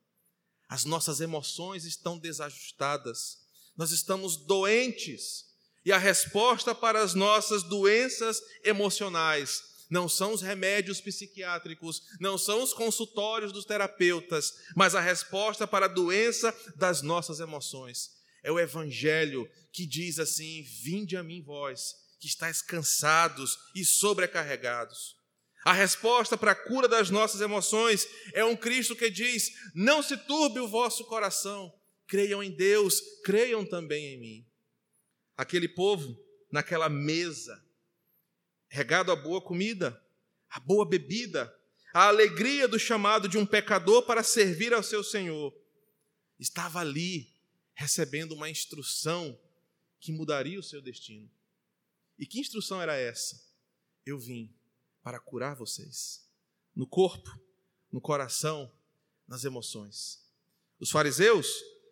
As 0.68 0.84
nossas 0.84 1.20
emoções 1.20 1.84
estão 1.84 2.18
desajustadas, 2.18 3.36
nós 3.76 3.92
estamos 3.92 4.36
doentes, 4.36 5.44
e 5.84 5.92
a 5.92 5.98
resposta 5.98 6.74
para 6.74 7.02
as 7.02 7.14
nossas 7.14 7.62
doenças 7.62 8.40
emocionais 8.64 9.62
não 9.88 10.08
são 10.08 10.32
os 10.32 10.42
remédios 10.42 11.00
psiquiátricos, 11.00 12.02
não 12.18 12.36
são 12.36 12.60
os 12.60 12.72
consultórios 12.72 13.52
dos 13.52 13.64
terapeutas, 13.64 14.52
mas 14.74 14.96
a 14.96 15.00
resposta 15.00 15.64
para 15.64 15.86
a 15.86 15.88
doença 15.88 16.52
das 16.74 17.02
nossas 17.02 17.38
emoções 17.38 18.15
é 18.46 18.52
o 18.52 18.60
Evangelho 18.60 19.50
que 19.72 19.84
diz 19.84 20.20
assim: 20.20 20.62
Vinde 20.84 21.16
a 21.16 21.22
mim, 21.22 21.42
vós, 21.42 21.94
que 22.20 22.28
estáis 22.28 22.62
cansados 22.62 23.58
e 23.74 23.84
sobrecarregados. 23.84 25.16
A 25.64 25.72
resposta 25.72 26.38
para 26.38 26.52
a 26.52 26.54
cura 26.54 26.86
das 26.86 27.10
nossas 27.10 27.40
emoções 27.40 28.06
é 28.32 28.44
um 28.44 28.56
Cristo 28.56 28.94
que 28.94 29.10
diz: 29.10 29.50
Não 29.74 30.00
se 30.00 30.16
turbe 30.16 30.60
o 30.60 30.68
vosso 30.68 31.04
coração, 31.06 31.74
creiam 32.06 32.40
em 32.40 32.52
Deus, 32.52 33.00
creiam 33.24 33.66
também 33.66 34.14
em 34.14 34.20
mim. 34.20 34.46
Aquele 35.36 35.68
povo, 35.68 36.16
naquela 36.52 36.88
mesa, 36.88 37.60
regado 38.68 39.10
a 39.10 39.16
boa 39.16 39.42
comida, 39.42 40.00
a 40.48 40.60
boa 40.60 40.88
bebida, 40.88 41.52
a 41.92 42.06
alegria 42.06 42.68
do 42.68 42.78
chamado 42.78 43.28
de 43.28 43.36
um 43.36 43.44
pecador 43.44 44.04
para 44.06 44.22
servir 44.22 44.72
ao 44.72 44.84
seu 44.84 45.02
Senhor, 45.02 45.52
estava 46.38 46.78
ali 46.78 47.35
recebendo 47.76 48.32
uma 48.32 48.48
instrução 48.48 49.38
que 50.00 50.10
mudaria 50.10 50.58
o 50.58 50.62
seu 50.62 50.80
destino. 50.80 51.30
E 52.18 52.26
que 52.26 52.40
instrução 52.40 52.80
era 52.80 52.96
essa? 52.96 53.38
Eu 54.04 54.18
vim 54.18 54.52
para 55.02 55.20
curar 55.20 55.54
vocês, 55.54 56.26
no 56.74 56.86
corpo, 56.86 57.30
no 57.92 58.00
coração, 58.00 58.72
nas 59.28 59.44
emoções. 59.44 60.26
Os 60.80 60.90
fariseus, 60.90 61.46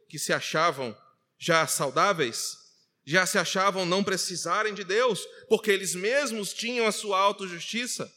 que 0.08 0.18
se 0.18 0.32
achavam 0.32 0.96
já 1.38 1.66
saudáveis, 1.66 2.56
já 3.04 3.26
se 3.26 3.36
achavam 3.36 3.84
não 3.84 4.02
precisarem 4.02 4.74
de 4.74 4.84
Deus, 4.84 5.26
porque 5.48 5.70
eles 5.70 5.94
mesmos 5.94 6.54
tinham 6.54 6.86
a 6.86 6.92
sua 6.92 7.20
autojustiça, 7.20 8.10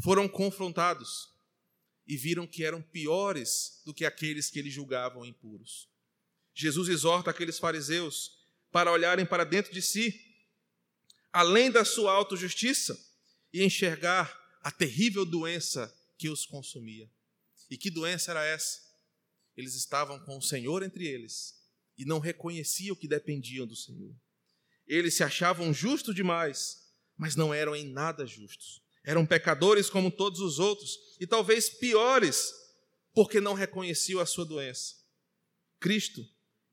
foram 0.00 0.28
confrontados 0.28 1.28
e 2.06 2.16
viram 2.16 2.46
que 2.46 2.64
eram 2.64 2.80
piores 2.80 3.82
do 3.84 3.92
que 3.92 4.04
aqueles 4.04 4.48
que 4.48 4.60
eles 4.60 4.72
julgavam 4.72 5.24
impuros. 5.24 5.92
Jesus 6.54 6.88
exorta 6.88 7.30
aqueles 7.30 7.58
fariseus 7.58 8.38
para 8.70 8.92
olharem 8.92 9.26
para 9.26 9.44
dentro 9.44 9.72
de 9.72 9.82
si, 9.82 10.20
além 11.32 11.70
da 11.70 11.84
sua 11.84 12.12
autojustiça, 12.12 12.98
e 13.52 13.62
enxergar 13.62 14.40
a 14.62 14.70
terrível 14.70 15.24
doença 15.24 15.92
que 16.16 16.28
os 16.28 16.46
consumia. 16.46 17.10
E 17.70 17.76
que 17.76 17.90
doença 17.90 18.30
era 18.30 18.44
essa? 18.44 18.80
Eles 19.56 19.74
estavam 19.74 20.18
com 20.20 20.38
o 20.38 20.42
Senhor 20.42 20.82
entre 20.82 21.06
eles 21.06 21.54
e 21.96 22.04
não 22.04 22.18
reconheciam 22.18 22.96
que 22.96 23.06
dependiam 23.06 23.66
do 23.66 23.76
Senhor. 23.76 24.14
Eles 24.86 25.14
se 25.14 25.22
achavam 25.22 25.72
justos 25.72 26.14
demais, 26.14 26.82
mas 27.16 27.36
não 27.36 27.54
eram 27.54 27.74
em 27.74 27.86
nada 27.86 28.26
justos. 28.26 28.82
Eram 29.04 29.26
pecadores 29.26 29.88
como 29.88 30.10
todos 30.10 30.40
os 30.40 30.58
outros 30.58 30.98
e 31.20 31.26
talvez 31.26 31.68
piores, 31.68 32.52
porque 33.12 33.40
não 33.40 33.54
reconheciam 33.54 34.20
a 34.20 34.26
sua 34.26 34.44
doença. 34.44 34.96
Cristo 35.78 36.26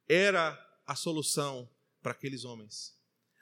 era 0.08 0.58
a 0.86 0.95
solução 0.95 1.70
para 2.02 2.12
aqueles 2.12 2.43
homens. 2.43 2.95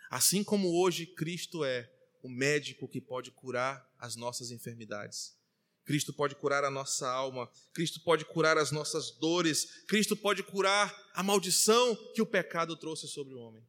Assim 0.09 0.43
como 0.43 0.81
hoje 0.81 1.05
Cristo 1.05 1.63
é 1.63 1.89
o 2.21 2.29
médico 2.29 2.87
que 2.87 2.99
pode 2.99 3.31
curar 3.31 3.87
as 3.97 4.15
nossas 4.15 4.51
enfermidades. 4.51 5.37
Cristo 5.85 6.13
pode 6.13 6.35
curar 6.35 6.63
a 6.63 6.69
nossa 6.69 7.09
alma, 7.09 7.49
Cristo 7.73 7.99
pode 8.01 8.23
curar 8.25 8.57
as 8.57 8.71
nossas 8.71 9.09
dores, 9.11 9.83
Cristo 9.87 10.15
pode 10.15 10.43
curar 10.43 10.95
a 11.15 11.23
maldição 11.23 11.95
que 12.13 12.21
o 12.21 12.25
pecado 12.25 12.75
trouxe 12.75 13.07
sobre 13.07 13.33
o 13.33 13.39
homem. 13.39 13.63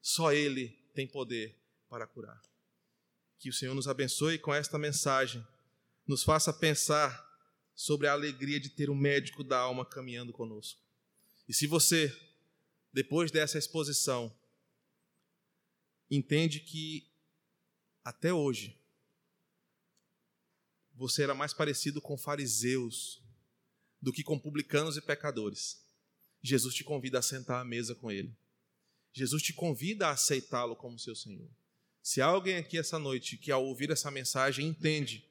Só 0.00 0.32
Ele 0.32 0.68
tem 0.94 1.06
poder 1.06 1.54
para 1.88 2.06
curar. 2.06 2.40
Que 3.38 3.50
o 3.50 3.52
Senhor 3.52 3.74
nos 3.74 3.88
abençoe 3.88 4.38
com 4.38 4.54
esta 4.54 4.78
mensagem, 4.78 5.46
nos 6.06 6.22
faça 6.22 6.52
pensar 6.52 7.24
sobre 7.74 8.06
a 8.06 8.12
alegria 8.12 8.58
de 8.58 8.70
ter 8.70 8.88
um 8.88 8.94
médico 8.94 9.44
da 9.44 9.58
alma 9.58 9.84
caminhando 9.84 10.32
conosco. 10.32 10.80
E 11.46 11.52
se 11.52 11.66
você 11.66 12.08
depois 12.96 13.30
dessa 13.30 13.58
exposição, 13.58 14.34
entende 16.10 16.60
que 16.60 17.06
até 18.02 18.32
hoje 18.32 18.80
você 20.94 21.24
era 21.24 21.34
mais 21.34 21.52
parecido 21.52 22.00
com 22.00 22.16
fariseus 22.16 23.22
do 24.00 24.10
que 24.10 24.24
com 24.24 24.38
publicanos 24.38 24.96
e 24.96 25.02
pecadores. 25.02 25.78
Jesus 26.40 26.74
te 26.74 26.84
convida 26.84 27.18
a 27.18 27.22
sentar 27.22 27.60
à 27.60 27.64
mesa 27.66 27.94
com 27.94 28.10
ele. 28.10 28.34
Jesus 29.12 29.42
te 29.42 29.52
convida 29.52 30.08
a 30.08 30.12
aceitá-lo 30.12 30.74
como 30.74 30.98
seu 30.98 31.14
Senhor. 31.14 31.50
Se 32.02 32.22
alguém 32.22 32.56
aqui 32.56 32.78
essa 32.78 32.98
noite 32.98 33.36
que, 33.36 33.52
ao 33.52 33.66
ouvir 33.66 33.90
essa 33.90 34.10
mensagem, 34.10 34.66
entende 34.66 35.30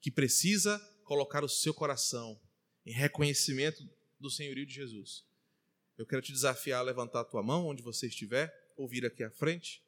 que 0.00 0.12
precisa 0.12 0.78
colocar 1.02 1.42
o 1.42 1.48
seu 1.48 1.74
coração 1.74 2.40
em 2.86 2.92
reconhecimento 2.92 3.82
do 4.20 4.30
senhorio 4.30 4.64
de 4.64 4.74
Jesus, 4.74 5.28
eu 6.00 6.06
quero 6.06 6.22
te 6.22 6.32
desafiar 6.32 6.80
a 6.80 6.82
levantar 6.82 7.20
a 7.20 7.24
tua 7.24 7.42
mão 7.42 7.66
onde 7.66 7.82
você 7.82 8.06
estiver, 8.06 8.50
ou 8.74 8.88
vir 8.88 9.04
aqui 9.04 9.22
à 9.22 9.30
frente, 9.30 9.84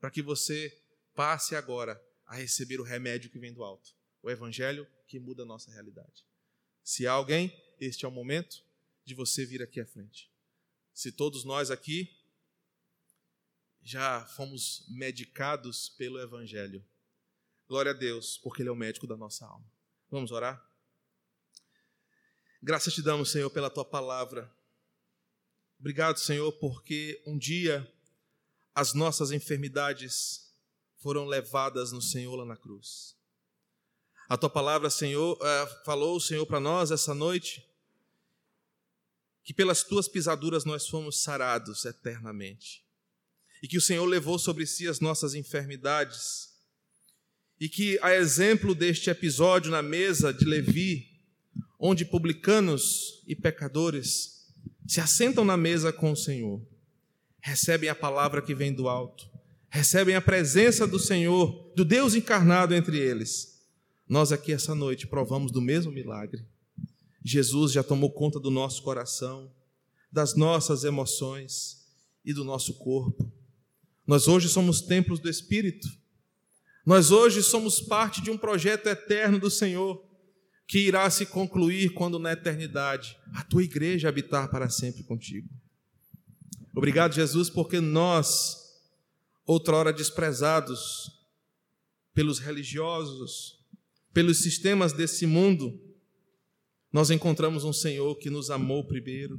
para 0.00 0.10
que 0.10 0.20
você 0.20 0.76
passe 1.14 1.54
agora 1.54 2.04
a 2.26 2.34
receber 2.34 2.80
o 2.80 2.82
remédio 2.82 3.30
que 3.30 3.38
vem 3.38 3.52
do 3.52 3.62
alto, 3.62 3.94
o 4.20 4.28
evangelho 4.28 4.84
que 5.06 5.20
muda 5.20 5.44
a 5.44 5.46
nossa 5.46 5.70
realidade. 5.70 6.26
Se 6.82 7.06
há 7.06 7.12
alguém, 7.12 7.56
este 7.78 8.04
é 8.04 8.08
o 8.08 8.10
momento 8.10 8.64
de 9.04 9.14
você 9.14 9.46
vir 9.46 9.62
aqui 9.62 9.80
à 9.80 9.86
frente. 9.86 10.28
Se 10.92 11.12
todos 11.12 11.44
nós 11.44 11.70
aqui 11.70 12.12
já 13.80 14.26
fomos 14.26 14.84
medicados 14.88 15.90
pelo 15.90 16.18
evangelho, 16.20 16.84
glória 17.68 17.92
a 17.92 17.94
Deus, 17.94 18.36
porque 18.36 18.62
ele 18.62 18.68
é 18.68 18.72
o 18.72 18.76
médico 18.76 19.06
da 19.06 19.16
nossa 19.16 19.46
alma. 19.46 19.72
Vamos 20.10 20.32
orar? 20.32 20.60
Graças 22.60 22.92
te 22.92 23.00
damos, 23.00 23.30
Senhor, 23.30 23.48
pela 23.48 23.70
tua 23.70 23.84
palavra. 23.84 24.52
Obrigado, 25.82 26.20
Senhor, 26.20 26.52
porque 26.60 27.20
um 27.26 27.36
dia 27.36 27.92
as 28.72 28.94
nossas 28.94 29.32
enfermidades 29.32 30.54
foram 30.98 31.26
levadas 31.26 31.90
no 31.90 32.00
Senhor 32.00 32.36
lá 32.36 32.44
na 32.44 32.56
cruz. 32.56 33.16
A 34.28 34.36
tua 34.36 34.48
palavra, 34.48 34.88
Senhor, 34.88 35.36
eh, 35.42 35.82
falou, 35.84 36.20
Senhor, 36.20 36.46
para 36.46 36.60
nós 36.60 36.92
essa 36.92 37.12
noite, 37.12 37.68
que 39.42 39.52
pelas 39.52 39.82
tuas 39.82 40.06
pisaduras 40.06 40.64
nós 40.64 40.86
fomos 40.86 41.20
sarados 41.20 41.84
eternamente. 41.84 42.84
E 43.60 43.66
que 43.66 43.76
o 43.76 43.82
Senhor 43.82 44.06
levou 44.06 44.38
sobre 44.38 44.68
si 44.68 44.86
as 44.86 45.00
nossas 45.00 45.34
enfermidades. 45.34 46.50
E 47.58 47.68
que, 47.68 47.98
a 48.02 48.14
exemplo 48.14 48.72
deste 48.72 49.10
episódio 49.10 49.72
na 49.72 49.82
mesa 49.82 50.32
de 50.32 50.44
Levi, 50.44 51.10
onde 51.76 52.04
publicanos 52.04 53.20
e 53.26 53.34
pecadores 53.34 54.41
se 54.86 55.00
assentam 55.00 55.44
na 55.44 55.56
mesa 55.56 55.92
com 55.92 56.12
o 56.12 56.16
Senhor, 56.16 56.60
recebem 57.40 57.88
a 57.88 57.94
palavra 57.94 58.42
que 58.42 58.54
vem 58.54 58.72
do 58.72 58.88
alto, 58.88 59.28
recebem 59.68 60.14
a 60.14 60.20
presença 60.20 60.86
do 60.86 60.98
Senhor, 60.98 61.72
do 61.74 61.84
Deus 61.84 62.14
encarnado 62.14 62.74
entre 62.74 62.98
eles. 62.98 63.60
Nós 64.08 64.32
aqui 64.32 64.52
essa 64.52 64.74
noite 64.74 65.06
provamos 65.06 65.50
do 65.50 65.60
mesmo 65.60 65.90
milagre. 65.90 66.44
Jesus 67.24 67.72
já 67.72 67.82
tomou 67.82 68.10
conta 68.10 68.38
do 68.38 68.50
nosso 68.50 68.82
coração, 68.82 69.50
das 70.10 70.34
nossas 70.34 70.84
emoções 70.84 71.86
e 72.24 72.34
do 72.34 72.44
nosso 72.44 72.74
corpo. 72.74 73.32
Nós 74.06 74.28
hoje 74.28 74.48
somos 74.48 74.82
templos 74.82 75.20
do 75.20 75.30
Espírito. 75.30 75.88
Nós 76.84 77.10
hoje 77.10 77.42
somos 77.42 77.80
parte 77.80 78.20
de 78.20 78.30
um 78.30 78.36
projeto 78.36 78.88
eterno 78.88 79.38
do 79.38 79.50
Senhor 79.50 80.04
que 80.72 80.78
irá 80.78 81.10
se 81.10 81.26
concluir 81.26 81.92
quando 81.92 82.18
na 82.18 82.32
eternidade 82.32 83.18
a 83.34 83.44
tua 83.44 83.62
igreja 83.62 84.08
habitar 84.08 84.50
para 84.50 84.70
sempre 84.70 85.02
contigo. 85.02 85.46
Obrigado, 86.74 87.12
Jesus, 87.12 87.50
porque 87.50 87.78
nós, 87.78 88.80
outrora 89.44 89.92
desprezados 89.92 91.12
pelos 92.14 92.38
religiosos, 92.38 93.62
pelos 94.14 94.38
sistemas 94.38 94.94
desse 94.94 95.26
mundo, 95.26 95.78
nós 96.90 97.10
encontramos 97.10 97.64
um 97.64 97.72
Senhor 97.74 98.16
que 98.16 98.30
nos 98.30 98.50
amou 98.50 98.82
primeiro, 98.82 99.38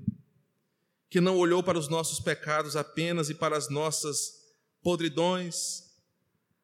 que 1.09 1.19
não 1.19 1.35
olhou 1.35 1.63
para 1.63 1.79
os 1.79 1.89
nossos 1.89 2.19
pecados 2.19 2.75
apenas 2.75 3.31
e 3.31 3.33
para 3.33 3.57
as 3.57 3.71
nossas 3.71 4.53
podridões, 4.83 5.95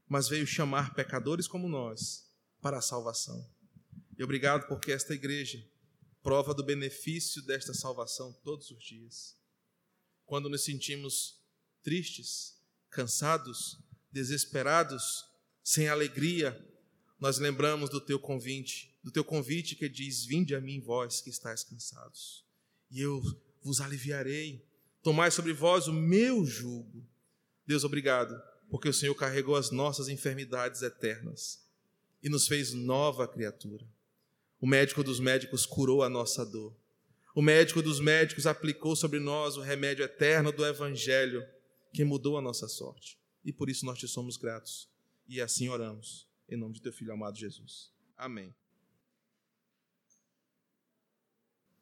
mas 0.08 0.30
veio 0.30 0.46
chamar 0.46 0.94
pecadores 0.94 1.48
como 1.48 1.68
nós 1.68 2.32
para 2.62 2.78
a 2.78 2.82
salvação. 2.84 3.58
E 4.20 4.24
obrigado 4.24 4.68
porque 4.68 4.92
esta 4.92 5.14
igreja 5.14 5.66
prova 6.22 6.54
do 6.54 6.62
benefício 6.62 7.42
desta 7.42 7.74
salvação 7.74 8.34
todos 8.44 8.70
os 8.70 8.84
dias. 8.84 9.38
Quando 10.26 10.50
nos 10.50 10.66
sentimos 10.66 11.42
tristes, 11.82 12.62
cansados, 12.90 13.80
desesperados, 14.12 15.24
sem 15.64 15.88
alegria, 15.88 16.54
nós 17.18 17.38
lembramos 17.38 17.90
do 17.90 18.02
teu 18.02 18.20
convite, 18.20 18.94
do 19.02 19.10
teu 19.10 19.24
convite 19.24 19.78
que 19.78 19.88
diz: 19.88 20.26
Vinde 20.26 20.54
a 20.54 20.60
mim, 20.60 20.82
vós 20.82 21.22
que 21.22 21.30
estáis 21.30 21.64
cansados, 21.64 22.46
e 22.92 23.00
eu 23.00 23.22
vos 23.64 23.80
aliviarei. 23.80 24.68
Tomai 25.02 25.32
sobre 25.32 25.54
vós 25.54 25.88
o 25.88 25.94
meu 25.94 26.46
jugo. 26.46 27.08
Deus, 27.66 27.86
obrigado, 27.86 28.38
porque 28.70 28.90
o 28.90 28.94
Senhor 28.94 29.16
carregou 29.16 29.56
as 29.56 29.72
nossas 29.72 30.10
enfermidades 30.10 30.82
eternas 30.82 31.66
e 32.22 32.28
nos 32.28 32.50
fez 32.50 32.74
nova 32.74 33.26
criatura. 33.26 33.88
O 34.62 34.68
médico 34.68 35.03
dos 35.03 35.20
médicos 35.20 35.66
curou 35.66 36.03
a 36.03 36.10
nossa 36.10 36.45
dor. 36.45 36.76
O 37.34 37.41
médico 37.41 37.82
dos 37.82 37.99
médicos 37.99 38.45
aplicou 38.45 38.95
sobre 38.95 39.20
nós 39.20 39.55
o 39.55 39.62
remédio 39.62 40.03
eterno 40.03 40.51
do 40.51 40.66
Evangelho, 40.66 41.45
que 41.93 42.03
mudou 42.03 42.38
a 42.38 42.41
nossa 42.41 42.68
sorte. 42.68 43.18
E 43.45 43.53
por 43.53 43.70
isso 43.70 43.86
nós 43.86 43.97
te 43.97 44.07
somos 44.07 44.36
gratos. 44.36 44.89
E 45.28 45.39
assim 45.39 45.70
oramos, 45.70 46.28
em 46.49 46.57
nome 46.57 46.74
de 46.74 46.82
teu 46.82 46.91
Filho 46.91 47.14
amado 47.14 47.38
Jesus. 47.38 47.93
Amém. 48.18 48.53